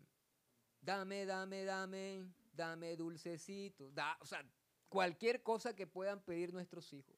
[0.82, 4.44] dame, dame, dame, dame dulcecito, da, o sea,
[4.88, 7.18] cualquier cosa que puedan pedir nuestros hijos.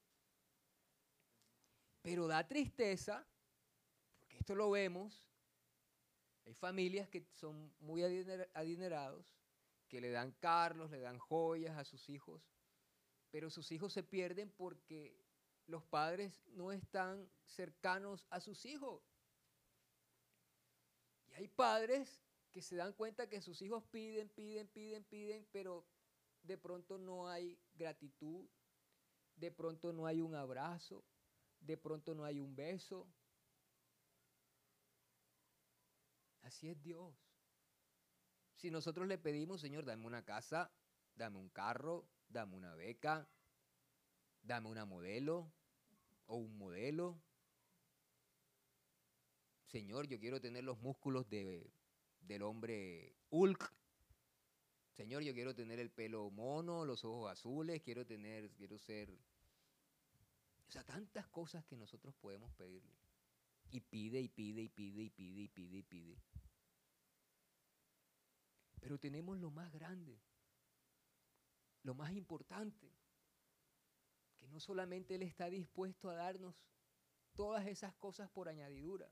[2.02, 3.26] Pero da tristeza,
[4.18, 5.24] porque esto lo vemos,
[6.46, 8.04] hay familias que son muy
[8.54, 9.38] adinerados,
[9.88, 12.42] que le dan carros, le dan joyas a sus hijos,
[13.32, 15.18] pero sus hijos se pierden porque
[15.66, 19.02] los padres no están cercanos a sus hijos.
[21.30, 22.22] Y hay padres
[22.52, 25.86] que se dan cuenta que sus hijos piden, piden, piden, piden, pero
[26.44, 28.48] de pronto no hay gratitud,
[29.36, 31.06] de pronto no hay un abrazo,
[31.62, 33.08] de pronto no hay un beso.
[36.42, 37.16] Así es Dios.
[38.56, 40.72] Si nosotros le pedimos, Señor, dame una casa,
[41.16, 43.28] dame un carro, dame una beca,
[44.42, 45.52] dame una modelo
[46.26, 47.22] o un modelo.
[49.68, 51.72] Señor, yo quiero tener los músculos de,
[52.22, 53.74] del hombre Hulk.
[54.92, 59.10] Señor, yo quiero tener el pelo mono, los ojos azules, quiero tener, quiero ser...
[60.68, 62.98] O sea, tantas cosas que nosotros podemos pedirle.
[63.72, 66.18] Y pide y pide y pide y pide y pide y pide.
[68.82, 70.20] Pero tenemos lo más grande,
[71.84, 72.92] lo más importante,
[74.38, 76.56] que no solamente Él está dispuesto a darnos
[77.34, 79.12] todas esas cosas por añadidura,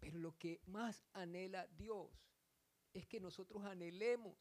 [0.00, 2.10] pero lo que más anhela Dios
[2.92, 4.36] es que nosotros anhelemos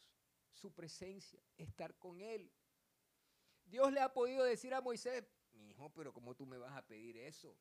[0.52, 2.52] su presencia, estar con Él.
[3.66, 6.86] Dios le ha podido decir a Moisés, mi hijo, pero ¿cómo tú me vas a
[6.86, 7.58] pedir eso?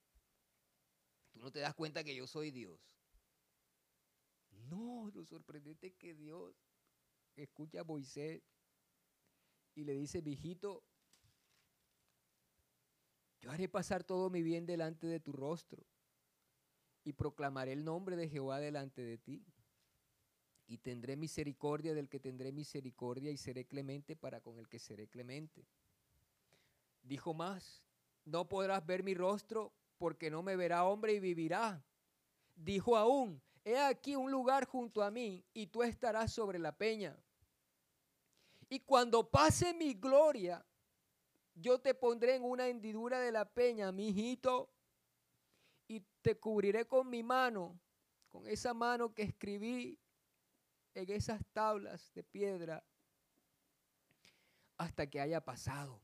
[1.30, 2.80] ¿Tú no te das cuenta que yo soy Dios?
[4.68, 6.54] No, lo sorprendente es que Dios
[7.36, 8.42] escucha a Moisés
[9.74, 10.82] y le dice, hijito,
[13.40, 15.84] yo haré pasar todo mi bien delante de tu rostro
[17.04, 19.44] y proclamaré el nombre de Jehová delante de ti.
[20.68, 25.08] Y tendré misericordia del que tendré misericordia y seré clemente para con el que seré
[25.08, 25.66] clemente.
[27.02, 27.82] Dijo más,
[28.24, 31.84] no podrás ver mi rostro porque no me verá hombre y vivirá.
[32.54, 37.16] Dijo aún, he aquí un lugar junto a mí y tú estarás sobre la peña.
[38.72, 40.64] Y cuando pase mi gloria,
[41.54, 44.72] yo te pondré en una hendidura de la peña, mi hijito,
[45.86, 47.78] y te cubriré con mi mano,
[48.30, 50.00] con esa mano que escribí
[50.94, 52.82] en esas tablas de piedra,
[54.78, 56.00] hasta que haya pasado.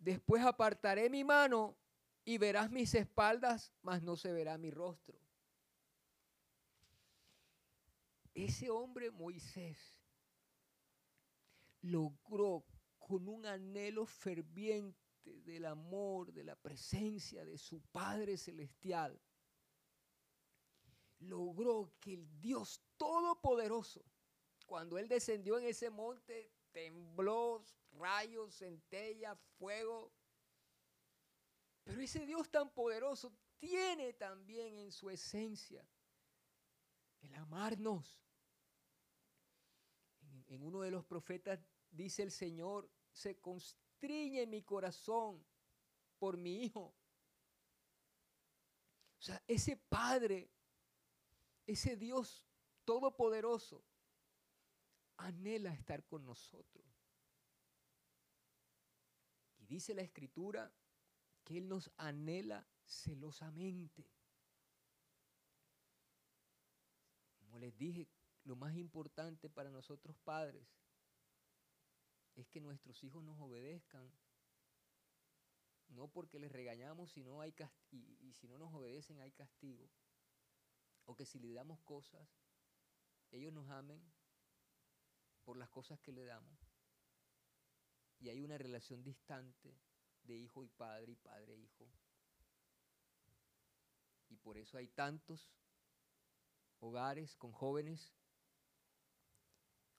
[0.00, 1.76] Después apartaré mi mano
[2.24, 5.16] y verás mis espaldas, mas no se verá mi rostro.
[8.34, 10.01] Ese hombre Moisés
[11.82, 12.64] logró
[12.98, 19.20] con un anhelo ferviente del amor, de la presencia de su Padre Celestial,
[21.20, 24.04] logró que el Dios Todopoderoso,
[24.66, 30.12] cuando Él descendió en ese monte, tembló, rayos, centella, fuego.
[31.84, 35.86] Pero ese Dios tan poderoso tiene también en su esencia
[37.20, 38.20] el amarnos.
[40.20, 41.58] En, en uno de los profetas
[41.92, 45.44] dice el Señor, se constriñe mi corazón
[46.18, 46.94] por mi hijo.
[49.18, 50.50] O sea, ese Padre,
[51.66, 52.44] ese Dios
[52.84, 53.84] todopoderoso,
[55.18, 56.84] anhela estar con nosotros.
[59.58, 60.74] Y dice la Escritura
[61.44, 64.08] que Él nos anhela celosamente.
[67.36, 68.08] Como les dije,
[68.44, 70.66] lo más importante para nosotros padres
[72.34, 74.10] es que nuestros hijos nos obedezcan.
[75.88, 77.54] No porque les regañamos hay
[77.90, 79.90] y, y si no nos obedecen hay castigo.
[81.04, 82.28] O que si le damos cosas,
[83.30, 84.00] ellos nos amen
[85.44, 86.58] por las cosas que le damos.
[88.20, 89.76] Y hay una relación distante
[90.24, 91.90] de hijo y padre y padre e hijo.
[94.28, 95.52] Y por eso hay tantos
[96.78, 98.12] hogares con jóvenes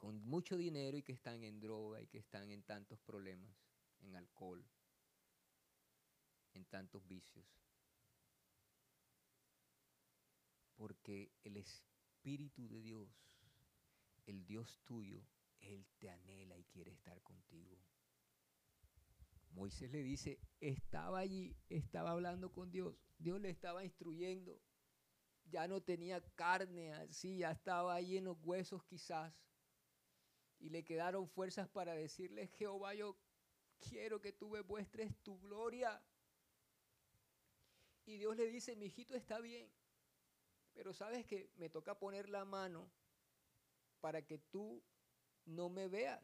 [0.04, 3.56] con mucho dinero y que están en droga y que están en tantos problemas,
[4.02, 4.62] en alcohol,
[6.52, 7.46] en tantos vicios.
[10.76, 13.08] Porque el Espíritu de Dios,
[14.26, 15.26] el Dios tuyo,
[15.62, 17.80] Él te anhela y quiere estar contigo.
[19.52, 24.60] Moisés le dice, estaba allí, estaba hablando con Dios, Dios le estaba instruyendo,
[25.46, 29.34] ya no tenía carne así, ya estaba ahí en los huesos quizás,
[30.64, 33.18] y le quedaron fuerzas para decirle, Jehová, yo
[33.82, 36.02] quiero que tú me muestres tu gloria.
[38.06, 39.70] Y Dios le dice, mi hijito está bien,
[40.72, 42.90] pero sabes que me toca poner la mano
[44.00, 44.82] para que tú
[45.44, 46.24] no me veas.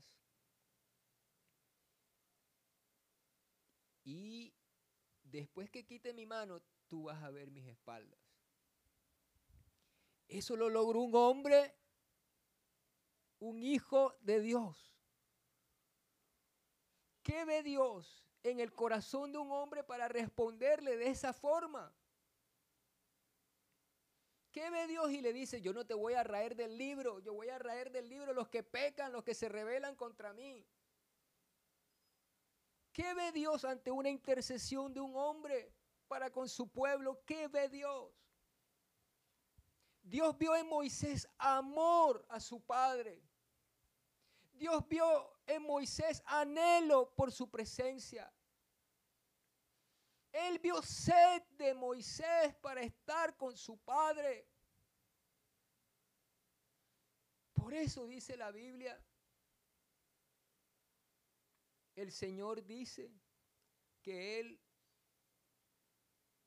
[4.05, 4.53] Y
[5.21, 8.21] después que quite mi mano, tú vas a ver mis espaldas.
[10.29, 11.75] Eso lo logró un hombre
[13.39, 14.93] un hijo de Dios.
[17.23, 21.93] ¿Qué ve Dios en el corazón de un hombre para responderle de esa forma?
[24.51, 27.33] ¿Qué ve Dios y le dice, yo no te voy a raer del libro, yo
[27.33, 30.65] voy a raer del libro los que pecan, los que se rebelan contra mí?
[32.91, 35.71] ¿Qué ve Dios ante una intercesión de un hombre
[36.07, 37.23] para con su pueblo?
[37.25, 38.11] ¿Qué ve Dios?
[40.01, 43.28] Dios vio en Moisés amor a su padre.
[44.59, 48.29] Dios vio en Moisés anhelo por su presencia.
[50.33, 54.47] Él vio sed de Moisés para estar con su padre.
[57.53, 59.01] Por eso dice la Biblia,
[61.95, 63.17] el Señor dice
[64.01, 64.61] que Él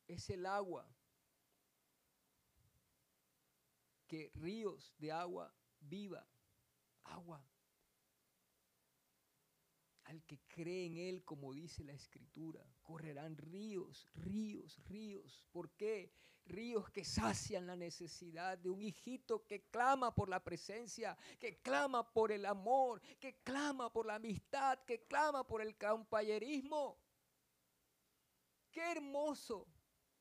[0.06, 0.86] es el agua,
[4.06, 6.28] que ríos de agua viva,
[7.04, 7.42] agua
[10.12, 15.42] al que cree en Él, como dice la Escritura, correrán ríos, ríos, ríos.
[15.50, 16.12] ¿Por qué?
[16.44, 22.12] Ríos que sacian la necesidad de un hijito que clama por la presencia, que clama
[22.12, 26.98] por el amor, que clama por la amistad, que clama por el compañerismo.
[28.70, 29.66] Qué hermoso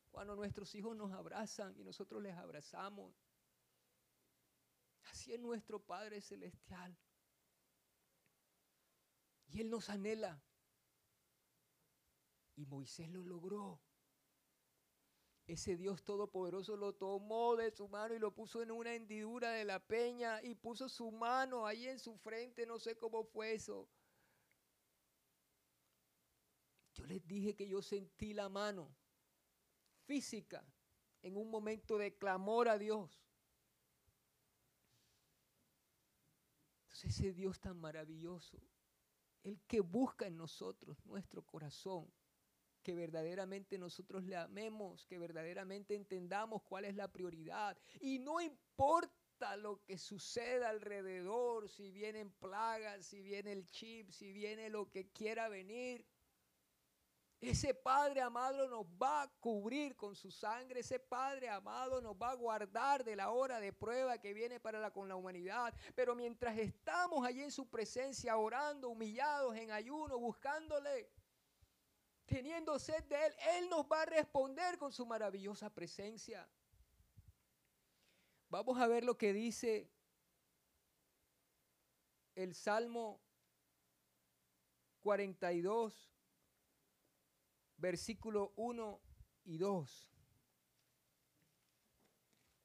[0.09, 3.13] cuando nuestros hijos nos abrazan y nosotros les abrazamos.
[5.11, 6.97] Así es nuestro Padre Celestial.
[9.51, 10.41] Y Él nos anhela.
[12.55, 13.81] Y Moisés lo logró.
[15.45, 19.65] Ese Dios todopoderoso lo tomó de su mano y lo puso en una hendidura de
[19.65, 22.65] la peña y puso su mano ahí en su frente.
[22.65, 23.89] No sé cómo fue eso.
[26.93, 28.95] Yo les dije que yo sentí la mano
[30.05, 30.63] física
[31.21, 33.21] en un momento de clamor a Dios.
[36.83, 38.57] Entonces ese Dios tan maravilloso
[39.43, 42.11] el que busca en nosotros nuestro corazón,
[42.81, 47.77] que verdaderamente nosotros le amemos, que verdaderamente entendamos cuál es la prioridad.
[47.99, 54.31] Y no importa lo que suceda alrededor, si vienen plagas, si viene el chip, si
[54.31, 56.05] viene lo que quiera venir.
[57.41, 60.81] Ese Padre amado nos va a cubrir con su sangre.
[60.81, 64.91] Ese Padre amado nos va a guardar de la hora de prueba que viene para
[64.91, 65.73] con la humanidad.
[65.95, 71.09] Pero mientras estamos allí en su presencia, orando, humillados, en ayuno, buscándole,
[72.27, 76.47] teniendo sed de Él, Él nos va a responder con su maravillosa presencia.
[78.49, 79.89] Vamos a ver lo que dice
[82.35, 83.19] el Salmo
[84.99, 86.10] 42
[87.81, 89.01] versículo 1
[89.43, 90.07] y 2.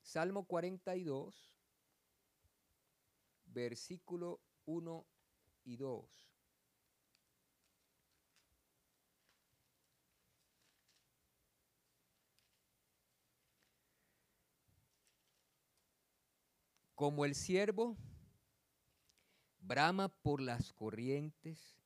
[0.03, 1.57] Salmo 42,
[3.47, 5.07] versículo 1
[5.65, 6.05] y 2.
[16.95, 17.97] Como el siervo
[19.61, 21.79] brama por las corrientes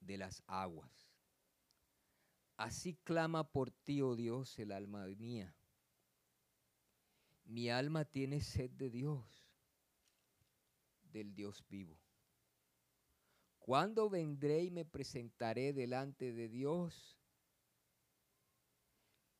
[0.00, 1.07] de las aguas
[2.58, 5.54] Así clama por ti, oh Dios, el alma mía.
[7.44, 9.48] Mi alma tiene sed de Dios,
[11.04, 11.96] del Dios vivo.
[13.60, 17.16] ¿Cuándo vendré y me presentaré delante de Dios?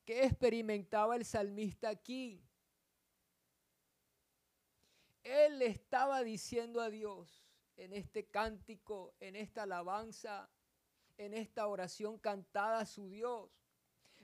[0.05, 2.41] ¿Qué experimentaba el salmista aquí?
[5.23, 7.45] Él le estaba diciendo a Dios
[7.75, 10.49] en este cántico, en esta alabanza,
[11.19, 13.51] en esta oración cantada a su Dios.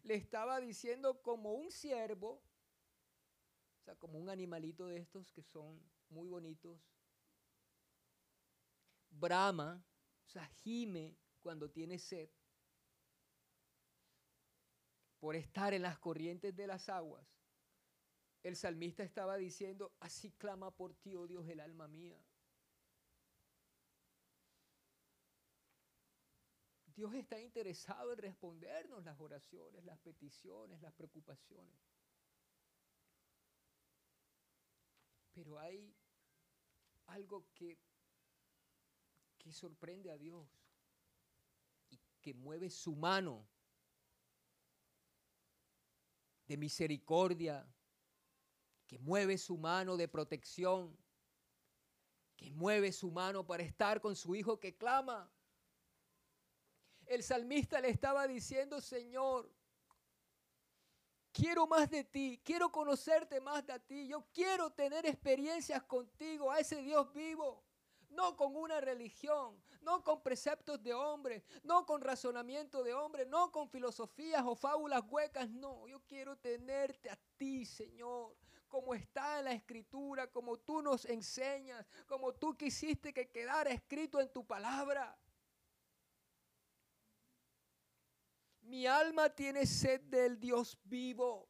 [0.03, 2.41] Le estaba diciendo como un siervo,
[3.79, 6.79] o sea, como un animalito de estos que son muy bonitos,
[9.09, 9.85] brama,
[10.25, 12.29] o sea, gime cuando tiene sed,
[15.19, 17.27] por estar en las corrientes de las aguas.
[18.41, 22.17] El salmista estaba diciendo, así clama por ti, oh Dios, el alma mía.
[26.95, 31.75] Dios está interesado en respondernos las oraciones, las peticiones, las preocupaciones.
[35.33, 35.93] Pero hay
[37.07, 37.77] algo que,
[39.37, 40.47] que sorprende a Dios
[41.89, 43.45] y que mueve su mano
[46.47, 47.67] de misericordia,
[48.87, 50.97] que mueve su mano de protección,
[52.37, 55.29] que mueve su mano para estar con su hijo que clama.
[57.07, 59.49] El salmista le estaba diciendo, Señor,
[61.31, 66.59] quiero más de ti, quiero conocerte más de ti, yo quiero tener experiencias contigo, a
[66.59, 67.63] ese Dios vivo.
[68.09, 73.51] no con una religión, no con preceptos de hombres, no con razonamiento de hombres, no
[73.51, 78.35] con filosofías o fábulas huecas, no, yo quiero tenerte a ti, Señor,
[78.69, 84.21] como está en la escritura, como tú nos enseñas, como tú quisiste que quedara escrito
[84.21, 85.17] en tu palabra.
[88.65, 91.47] Mi alma tiene sed del Dios vivo.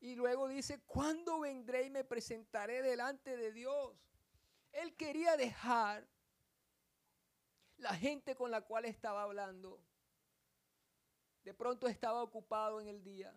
[0.00, 3.96] Y luego dice, ¿cuándo vendré y me presentaré delante de Dios?
[4.72, 6.06] Él quería dejar
[7.78, 9.82] la gente con la cual estaba hablando.
[11.42, 13.34] De pronto estaba ocupado en el día.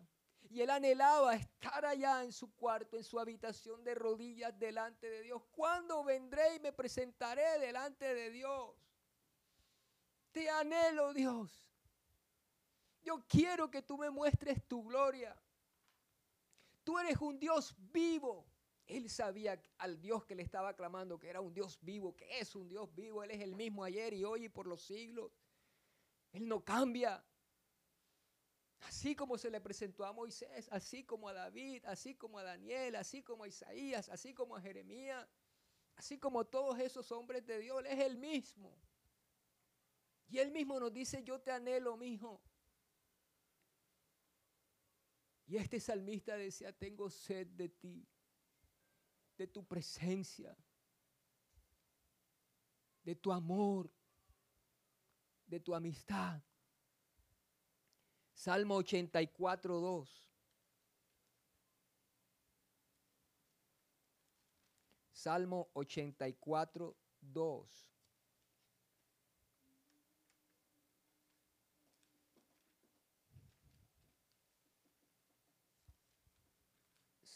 [0.49, 5.21] Y él anhelaba estar allá en su cuarto, en su habitación de rodillas delante de
[5.21, 5.41] Dios.
[5.51, 8.75] ¿Cuándo vendré y me presentaré delante de Dios?
[10.32, 11.68] Te anhelo, Dios.
[13.01, 15.35] Yo quiero que tú me muestres tu gloria.
[16.83, 18.45] Tú eres un Dios vivo.
[18.85, 22.55] Él sabía al Dios que le estaba clamando que era un Dios vivo, que es
[22.55, 23.23] un Dios vivo.
[23.23, 25.31] Él es el mismo ayer y hoy y por los siglos.
[26.31, 27.23] Él no cambia.
[28.81, 32.95] Así como se le presentó a Moisés, así como a David, así como a Daniel,
[32.95, 35.27] así como a Isaías, así como a Jeremías,
[35.95, 38.75] así como todos esos hombres de Dios, Él es el mismo.
[40.29, 42.41] Y Él mismo nos dice, yo te anhelo, mi hijo.
[45.49, 48.07] Y este salmista decía, tengo sed de ti,
[49.35, 50.55] de tu presencia,
[53.01, 53.91] de tu amor,
[55.47, 56.39] de tu amistad.
[58.31, 60.25] Salmo 84, 2.
[65.11, 67.88] Salmo 84, 2.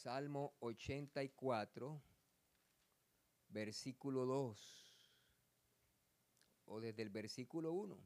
[0.03, 2.01] Salmo 84,
[3.47, 4.93] versículo 2,
[6.65, 7.97] o desde el versículo 1.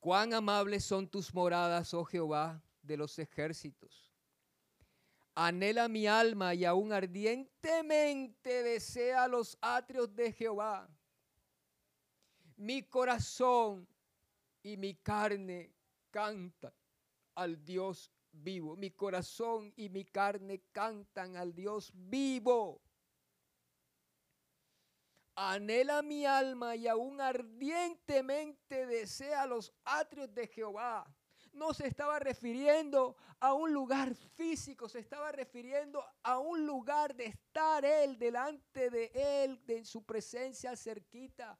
[0.00, 4.12] Cuán amables son tus moradas, oh Jehová, de los ejércitos.
[5.36, 10.90] Anhela mi alma y aún ardientemente desea los atrios de Jehová.
[12.56, 13.86] Mi corazón
[14.64, 15.72] y mi carne
[16.10, 16.74] cantan
[17.36, 18.76] al Dios vivo.
[18.76, 22.80] Mi corazón y mi carne cantan al Dios vivo.
[25.34, 31.06] Anhela mi alma y aún ardientemente desea los atrios de Jehová.
[31.52, 37.26] No se estaba refiriendo a un lugar físico, se estaba refiriendo a un lugar de
[37.26, 41.58] estar Él delante de Él, de su presencia cerquita.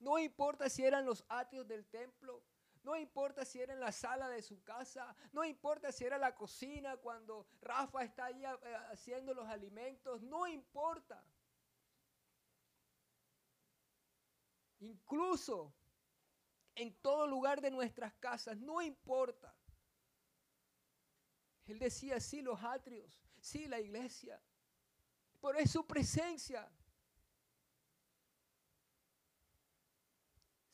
[0.00, 2.42] No importa si eran los atrios del templo,
[2.86, 6.36] no importa si era en la sala de su casa, no importa si era la
[6.36, 11.20] cocina cuando Rafa está ahí eh, haciendo los alimentos, no importa.
[14.78, 15.74] Incluso
[16.76, 19.52] en todo lugar de nuestras casas, no importa.
[21.64, 24.40] Él decía, sí, los atrios, sí, la iglesia,
[25.42, 26.70] pero es su presencia.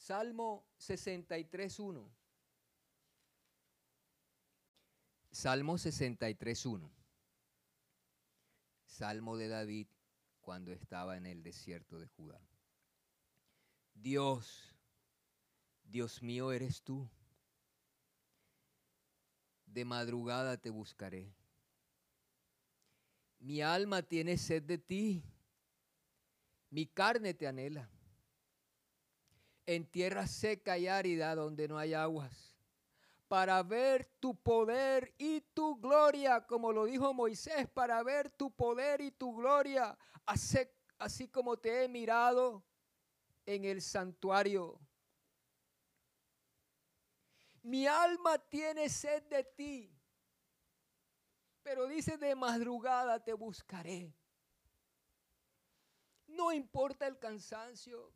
[0.03, 2.05] Salmo 63.1.
[5.31, 6.91] Salmo 63.1.
[8.85, 9.87] Salmo de David
[10.41, 12.41] cuando estaba en el desierto de Judá.
[13.95, 14.75] Dios,
[15.85, 17.09] Dios mío eres tú.
[19.67, 21.33] De madrugada te buscaré.
[23.39, 25.23] Mi alma tiene sed de ti.
[26.71, 27.89] Mi carne te anhela
[29.67, 32.57] en tierra seca y árida donde no hay aguas,
[33.29, 39.01] para ver tu poder y tu gloria, como lo dijo Moisés, para ver tu poder
[39.01, 39.97] y tu gloria,
[40.27, 40.59] así,
[40.99, 42.65] así como te he mirado
[43.47, 44.79] en el santuario.
[47.63, 49.97] Mi alma tiene sed de ti,
[51.63, 54.13] pero dice de madrugada te buscaré.
[56.27, 58.13] No importa el cansancio,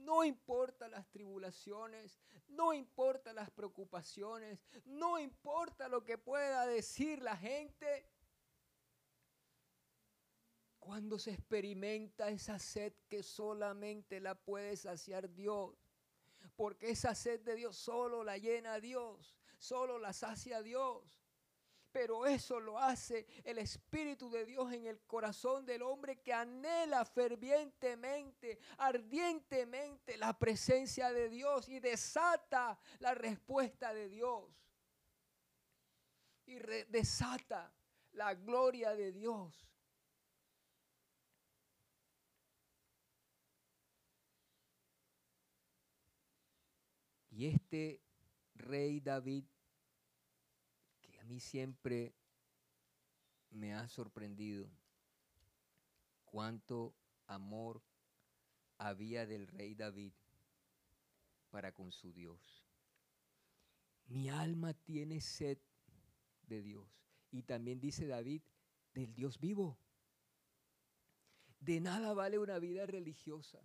[0.00, 7.36] no importa las tribulaciones, no importa las preocupaciones, no importa lo que pueda decir la
[7.36, 8.08] gente.
[10.78, 15.76] Cuando se experimenta esa sed que solamente la puede saciar Dios,
[16.56, 21.19] porque esa sed de Dios solo la llena Dios, solo la sacia Dios
[21.92, 27.04] pero eso lo hace el Espíritu de Dios en el corazón del hombre que anhela
[27.04, 34.44] fervientemente, ardientemente la presencia de Dios y desata la respuesta de Dios.
[36.46, 36.56] Y
[36.88, 37.72] desata
[38.12, 39.66] la gloria de Dios.
[47.30, 48.02] Y este
[48.54, 49.44] rey David
[51.30, 52.12] mí siempre
[53.50, 54.68] me ha sorprendido
[56.24, 56.92] cuánto
[57.28, 57.80] amor
[58.78, 60.12] había del rey David
[61.50, 62.66] para con su Dios.
[64.06, 65.58] Mi alma tiene sed
[66.48, 66.88] de Dios.
[67.30, 68.42] Y también dice David,
[68.92, 69.78] del Dios vivo.
[71.60, 73.60] De nada vale una vida religiosa.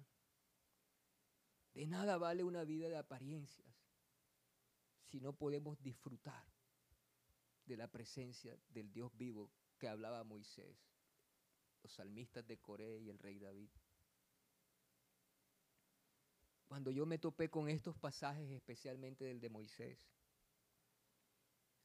[1.73, 3.73] De nada vale una vida de apariencias
[5.05, 6.54] si no podemos disfrutar
[7.65, 10.77] de la presencia del Dios vivo que hablaba Moisés,
[11.83, 13.69] los salmistas de Coré y el rey David.
[16.67, 19.99] Cuando yo me topé con estos pasajes, especialmente del de Moisés,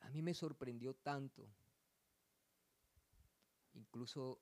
[0.01, 1.47] a mí me sorprendió tanto.
[3.75, 4.41] Incluso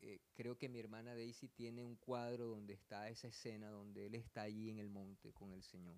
[0.00, 4.14] eh, creo que mi hermana Daisy tiene un cuadro donde está esa escena, donde él
[4.14, 5.96] está allí en el monte con el Señor.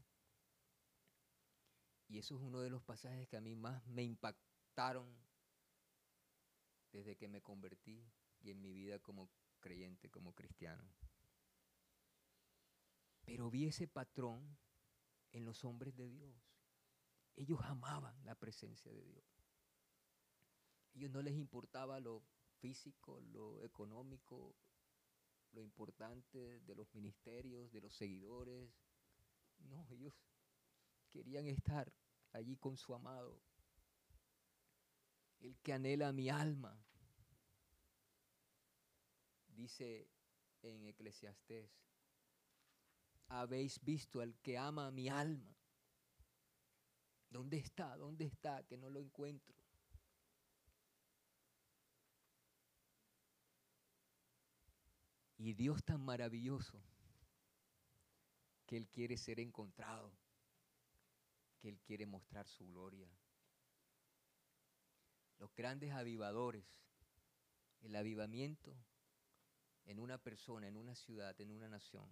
[2.08, 4.02] Y eso es uno de los pasajes que a mí más me
[6.92, 8.06] desde que me convertí
[8.40, 10.84] y en mi vida como creyente, como cristiano.
[13.24, 14.58] Pero vi ese patrón
[15.32, 16.36] en los hombres de Dios.
[17.36, 19.24] Ellos amaban la presencia de Dios.
[20.94, 22.22] Ellos no les importaba lo
[22.60, 24.54] físico, lo económico,
[25.52, 28.70] lo importante de los ministerios, de los seguidores.
[29.58, 30.14] No, ellos
[31.10, 31.92] querían estar
[32.32, 33.40] allí con su amado,
[35.40, 36.78] el que anhela mi alma.
[39.48, 40.08] Dice
[40.62, 41.70] en Eclesiastés,
[43.28, 45.56] habéis visto al que ama mi alma.
[47.30, 47.96] ¿Dónde está?
[47.96, 48.62] ¿Dónde está?
[48.64, 49.54] Que no lo encuentro.
[55.38, 56.82] Y Dios tan maravilloso
[58.66, 60.12] que Él quiere ser encontrado
[61.58, 63.08] que Él quiere mostrar su gloria.
[65.38, 66.64] Los grandes avivadores,
[67.82, 68.74] el avivamiento
[69.84, 72.10] en una persona, en una ciudad, en una nación,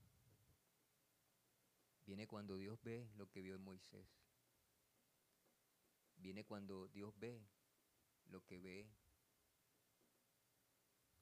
[2.06, 4.06] viene cuando Dios ve lo que vio en Moisés.
[6.16, 7.46] Viene cuando Dios ve
[8.26, 8.88] lo que ve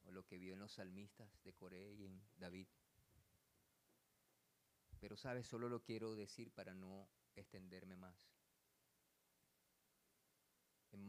[0.04, 2.66] o lo que vio en los salmistas de Corea y en David.
[5.00, 8.31] Pero sabes, solo lo quiero decir para no extenderme más.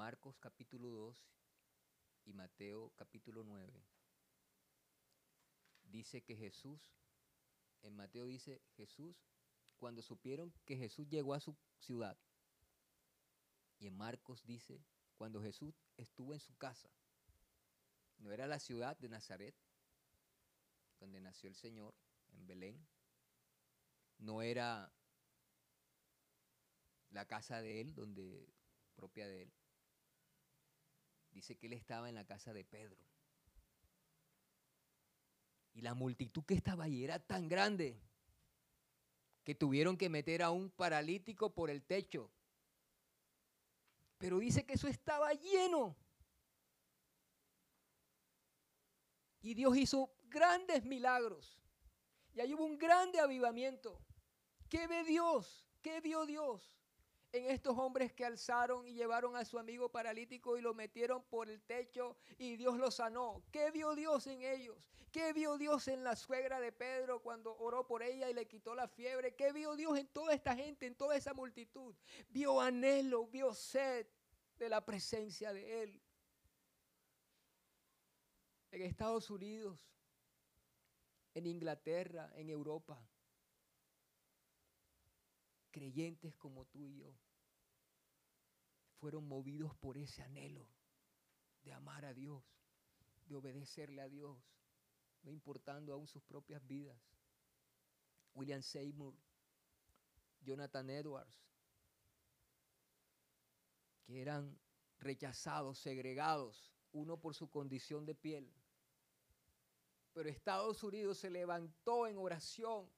[0.04, 1.18] Marcos capítulo 2
[2.26, 3.72] y Mateo capítulo 9
[5.86, 6.92] dice que Jesús,
[7.84, 9.16] en Mateo dice Jesús,
[9.78, 12.18] cuando supieron que Jesús llegó a su ciudad,
[13.80, 14.84] y en Marcos dice,
[15.16, 16.90] cuando Jesús estuvo en su casa,
[18.18, 19.56] no era la ciudad de Nazaret,
[21.00, 21.96] donde nació el Señor,
[22.34, 22.86] en Belén,
[24.18, 24.92] no era
[27.12, 28.54] la casa de él, donde
[28.98, 29.54] propia de él.
[31.34, 32.98] Dice que él estaba en la casa de Pedro.
[35.74, 38.00] Y la multitud que estaba allí era tan grande
[39.44, 42.32] que tuvieron que meter a un paralítico por el techo.
[44.18, 45.98] Pero dice que eso estaba lleno.
[49.42, 51.60] Y Dios hizo grandes milagros.
[52.34, 54.00] Y ahí hubo un grande avivamiento.
[54.70, 55.68] ¿Qué ve Dios?
[55.82, 56.74] ¿Qué vio Dios?
[57.34, 61.50] En estos hombres que alzaron y llevaron a su amigo paralítico y lo metieron por
[61.50, 63.44] el techo y Dios lo sanó.
[63.52, 64.78] ¿Qué vio Dios en ellos?
[65.12, 68.76] ¿Qué vio Dios en la suegra de Pedro cuando oró por ella y le quitó
[68.76, 69.34] la fiebre?
[69.36, 71.96] ¿Qué vio Dios en toda esta gente, en toda esa multitud?
[72.30, 74.06] Vio anhelo, vio sed
[74.58, 76.02] de la presencia de Él.
[78.70, 79.92] En Estados Unidos,
[81.34, 83.04] en Inglaterra, en Europa
[85.74, 87.14] creyentes como tú y yo
[89.00, 90.66] fueron movidos por ese anhelo
[91.64, 92.42] de amar a Dios,
[93.26, 94.38] de obedecerle a Dios,
[95.24, 96.98] no importando aún sus propias vidas.
[98.34, 99.16] William Seymour,
[100.42, 101.36] Jonathan Edwards,
[104.06, 104.58] que eran
[105.00, 108.54] rechazados, segregados, uno por su condición de piel.
[110.14, 112.90] Pero Estados Unidos se levantó en oración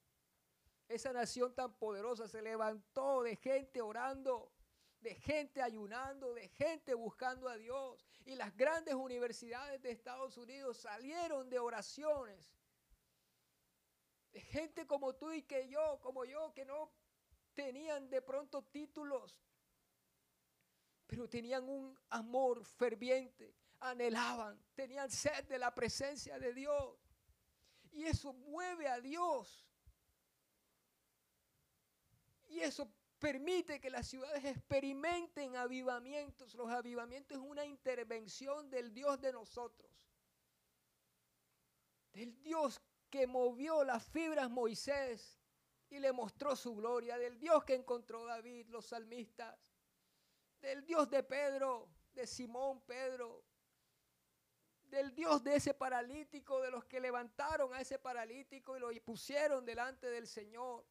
[0.88, 4.52] esa nación tan poderosa se levantó de gente orando,
[5.00, 8.04] de gente ayunando, de gente buscando a Dios.
[8.24, 12.52] Y las grandes universidades de Estados Unidos salieron de oraciones.
[14.32, 16.92] De gente como tú y que yo, como yo, que no
[17.54, 19.40] tenían de pronto títulos,
[21.06, 26.98] pero tenían un amor ferviente, anhelaban, tenían sed de la presencia de Dios.
[27.92, 29.66] Y eso mueve a Dios
[32.48, 36.54] y eso Permite que las ciudades experimenten avivamientos.
[36.54, 39.90] Los avivamientos es una intervención del Dios de nosotros.
[42.12, 45.40] Del Dios que movió las fibras Moisés
[45.88, 47.16] y le mostró su gloria.
[47.16, 49.58] Del Dios que encontró David, los salmistas.
[50.60, 53.44] Del Dios de Pedro, de Simón Pedro.
[54.82, 59.64] Del Dios de ese paralítico, de los que levantaron a ese paralítico y lo pusieron
[59.64, 60.86] delante del Señor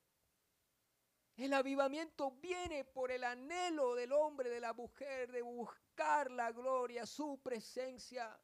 [1.37, 7.05] el avivamiento viene por el anhelo del hombre, de la mujer, de buscar la gloria,
[7.05, 8.39] su presencia.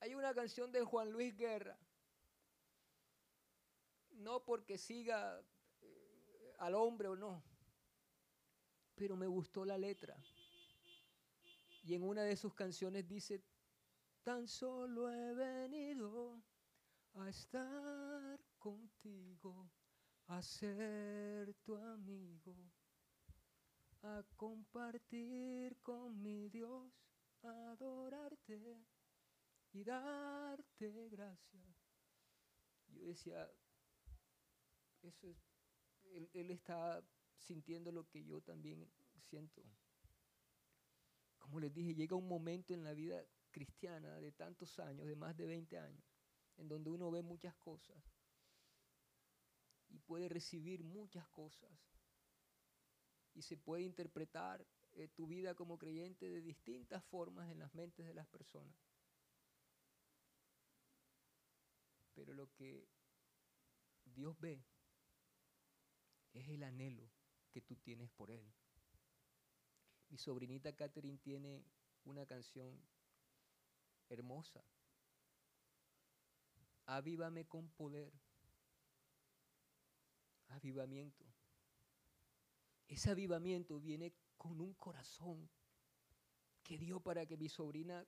[0.00, 1.78] Hay una canción de Juan Luis Guerra,
[4.12, 5.42] no porque siga
[5.82, 7.42] eh, al hombre o no,
[8.94, 10.16] pero me gustó la letra.
[11.82, 13.42] Y en una de sus canciones dice,
[14.22, 16.42] tan solo he venido
[17.14, 19.70] a estar contigo
[20.28, 22.54] a ser tu amigo,
[24.02, 26.92] a compartir con mi Dios,
[27.42, 28.60] a adorarte
[29.72, 31.64] y darte gracias.
[32.88, 33.50] Yo decía,
[35.02, 35.38] eso es,
[36.12, 37.02] él, él está
[37.38, 38.86] sintiendo lo que yo también
[39.30, 39.62] siento.
[41.38, 45.34] Como les dije, llega un momento en la vida cristiana de tantos años, de más
[45.38, 46.04] de 20 años,
[46.58, 47.96] en donde uno ve muchas cosas
[49.88, 51.70] y puede recibir muchas cosas.
[53.34, 58.06] Y se puede interpretar eh, tu vida como creyente de distintas formas en las mentes
[58.06, 58.76] de las personas.
[62.14, 62.88] Pero lo que
[64.04, 64.64] Dios ve
[66.32, 67.08] es el anhelo
[67.50, 68.52] que tú tienes por Él.
[70.08, 71.64] Mi sobrinita Catherine tiene
[72.04, 72.82] una canción
[74.08, 74.64] hermosa.
[76.86, 78.12] Avívame con poder
[80.48, 81.24] avivamiento.
[82.86, 85.48] Ese avivamiento viene con un corazón
[86.62, 88.06] que dio para que mi sobrina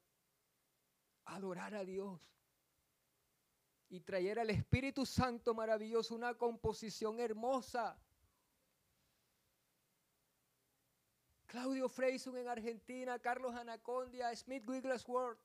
[1.25, 2.21] adorara a Dios
[3.89, 8.01] y trayera al Espíritu Santo maravilloso una composición hermosa.
[11.47, 15.41] Claudio Freyson en Argentina, Carlos Anacondia, Smith Wigglesworth.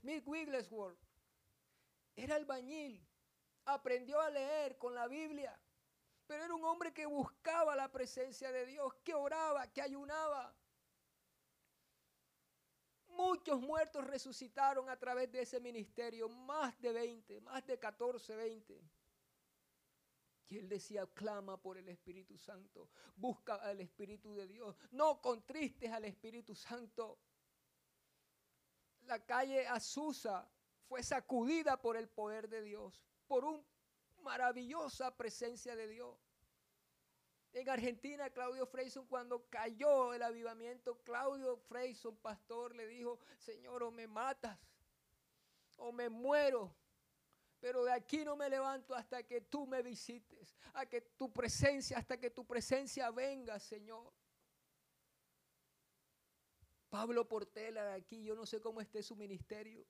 [0.00, 0.98] Smith Wigglesworth
[2.16, 3.04] era albañil
[3.64, 5.58] aprendió a leer con la Biblia,
[6.26, 10.54] pero era un hombre que buscaba la presencia de Dios, que oraba, que ayunaba.
[13.08, 18.82] Muchos muertos resucitaron a través de ese ministerio, más de 20, más de 14, 20.
[20.48, 25.90] Y él decía, clama por el Espíritu Santo, busca al Espíritu de Dios, no contristes
[25.90, 27.18] al Espíritu Santo.
[29.02, 30.50] La calle Azusa
[30.86, 33.62] fue sacudida por el poder de Dios por una
[34.22, 36.18] maravillosa presencia de Dios.
[37.52, 43.92] En Argentina, Claudio Freyson, cuando cayó el avivamiento, Claudio Freyson, pastor, le dijo, Señor, o
[43.92, 44.58] me matas,
[45.76, 46.74] o me muero,
[47.60, 50.56] pero de aquí no me levanto hasta que tú me visites,
[50.90, 54.12] que tu presencia, hasta que tu presencia venga, Señor.
[56.88, 59.86] Pablo Portela de aquí, yo no sé cómo esté su ministerio,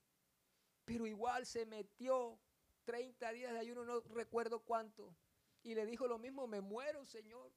[0.84, 2.38] pero igual se metió
[2.84, 5.14] 30 días de ayuno, no recuerdo cuánto.
[5.62, 7.52] Y le dijo lo mismo, me muero, Señor.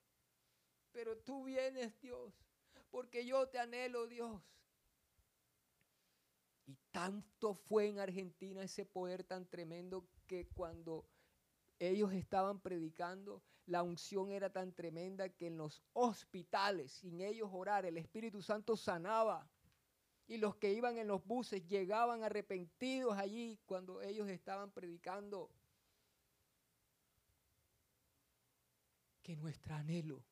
[0.91, 2.33] Pero tú vienes, Dios,
[2.89, 4.41] porque yo te anhelo, Dios.
[6.65, 11.07] Y tanto fue en Argentina ese poder tan tremendo que cuando
[11.79, 17.85] ellos estaban predicando, la unción era tan tremenda que en los hospitales, sin ellos orar,
[17.85, 19.49] el Espíritu Santo sanaba
[20.27, 25.49] y los que iban en los buses llegaban arrepentidos allí cuando ellos estaban predicando.
[29.23, 30.23] Que nuestro anhelo,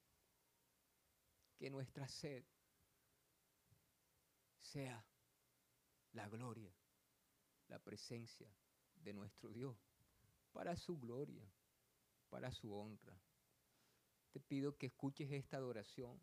[1.58, 2.44] que nuestra sed
[4.60, 5.06] sea
[6.12, 6.74] la gloria,
[7.68, 8.54] la presencia
[8.96, 9.78] de nuestro Dios,
[10.52, 11.50] para su gloria,
[12.30, 13.18] para su honra.
[14.32, 16.20] Te pido que escuches esta adoración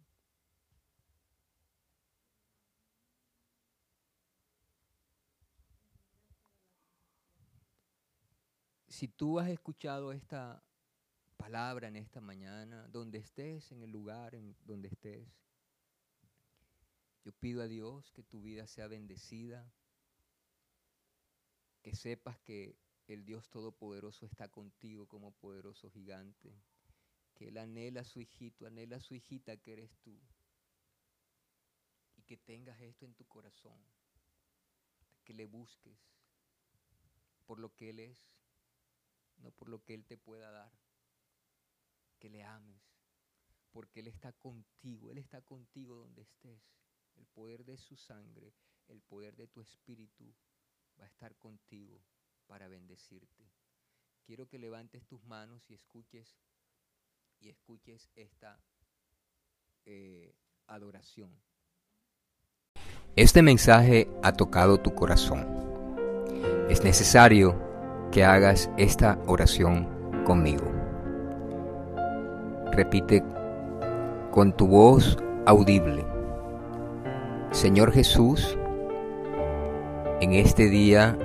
[9.03, 10.63] si tú has escuchado esta
[11.37, 15.27] palabra en esta mañana, donde estés, en el lugar en donde estés,
[17.25, 19.69] yo pido a Dios que tu vida sea bendecida,
[21.83, 22.77] que sepas que
[23.09, 26.55] el Dios Todopoderoso está contigo como poderoso gigante,
[27.35, 30.17] que Él anhela a su hijito, anhela a su hijita que eres tú,
[32.15, 33.83] y que tengas esto en tu corazón,
[35.25, 35.99] que le busques
[37.47, 38.33] por lo que Él es
[39.43, 40.73] no por lo que Él te pueda dar.
[42.19, 42.81] que le ames,
[43.73, 46.63] porque Él está contigo, Él está contigo donde estés.
[47.17, 48.55] El poder de su sangre,
[48.87, 50.33] el poder de tu espíritu
[50.99, 52.01] va a estar contigo
[52.47, 53.51] para bendecirte.
[54.25, 56.39] Quiero que levantes tus manos y escuches
[57.41, 58.63] y escuches esta
[59.85, 60.33] eh,
[60.69, 61.37] adoración.
[63.17, 65.47] Este mensaje ha tocado tu corazón.
[66.71, 67.62] Es necesario
[68.13, 69.89] que hagas esta oración
[70.25, 70.67] conmigo.
[72.71, 73.25] Repite
[74.31, 76.05] con tu voz audible.
[77.51, 78.57] Señor Jesús,
[80.21, 81.19] en este día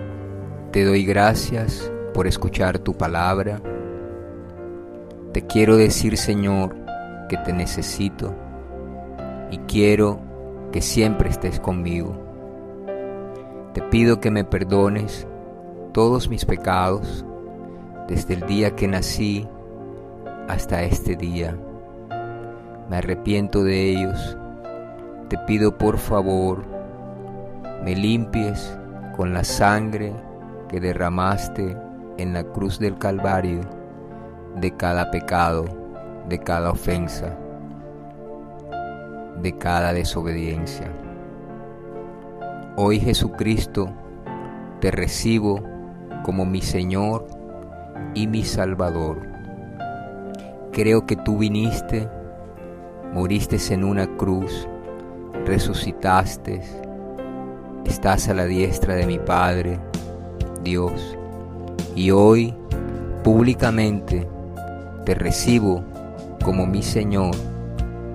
[0.72, 3.62] te doy gracias por escuchar tu palabra.
[5.34, 6.76] Te quiero decir, Señor,
[7.30, 8.34] que te necesito
[9.52, 10.20] y quiero
[10.72, 12.18] que siempre estés conmigo.
[13.74, 15.28] Te pido que me perdones
[15.98, 17.26] todos mis pecados
[18.08, 19.48] desde el día que nací
[20.48, 21.58] hasta este día.
[22.88, 24.38] Me arrepiento de ellos.
[25.28, 26.64] Te pido por favor,
[27.84, 28.78] me limpies
[29.16, 30.14] con la sangre
[30.70, 31.76] que derramaste
[32.20, 33.62] en la cruz del Calvario
[34.58, 35.66] de cada pecado,
[36.30, 37.36] de cada ofensa
[39.42, 40.92] de cada desobediencia.
[42.76, 43.90] Hoy Jesucristo,
[44.80, 45.77] te recibo
[46.28, 47.26] como mi Señor
[48.14, 49.22] y mi Salvador.
[50.74, 52.10] Creo que tú viniste,
[53.14, 54.68] moriste en una cruz,
[55.46, 56.62] resucitaste,
[57.86, 59.80] estás a la diestra de mi Padre,
[60.66, 61.18] Dios,
[61.96, 62.54] y hoy
[63.24, 64.28] públicamente
[65.06, 65.82] te recibo
[66.44, 67.36] como mi Señor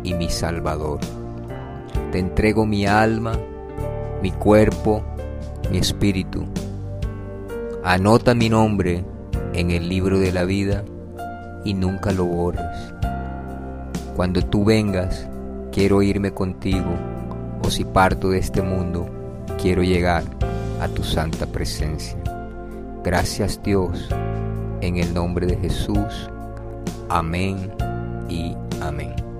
[0.03, 1.01] y mi Salvador.
[2.11, 3.33] Te entrego mi alma,
[4.21, 5.03] mi cuerpo,
[5.71, 6.45] mi espíritu.
[7.85, 9.05] Anota mi nombre
[9.55, 10.85] en el libro de la vida
[11.65, 12.95] y nunca lo borres.
[14.15, 15.29] Cuando tú vengas,
[15.73, 16.95] quiero irme contigo,
[17.61, 19.09] o si parto de este mundo,
[19.61, 20.23] quiero llegar
[20.81, 22.17] a tu santa presencia.
[23.03, 24.09] Gracias Dios,
[24.81, 26.31] en el nombre de Jesús.
[27.09, 27.73] Amén
[28.29, 29.32] y amén.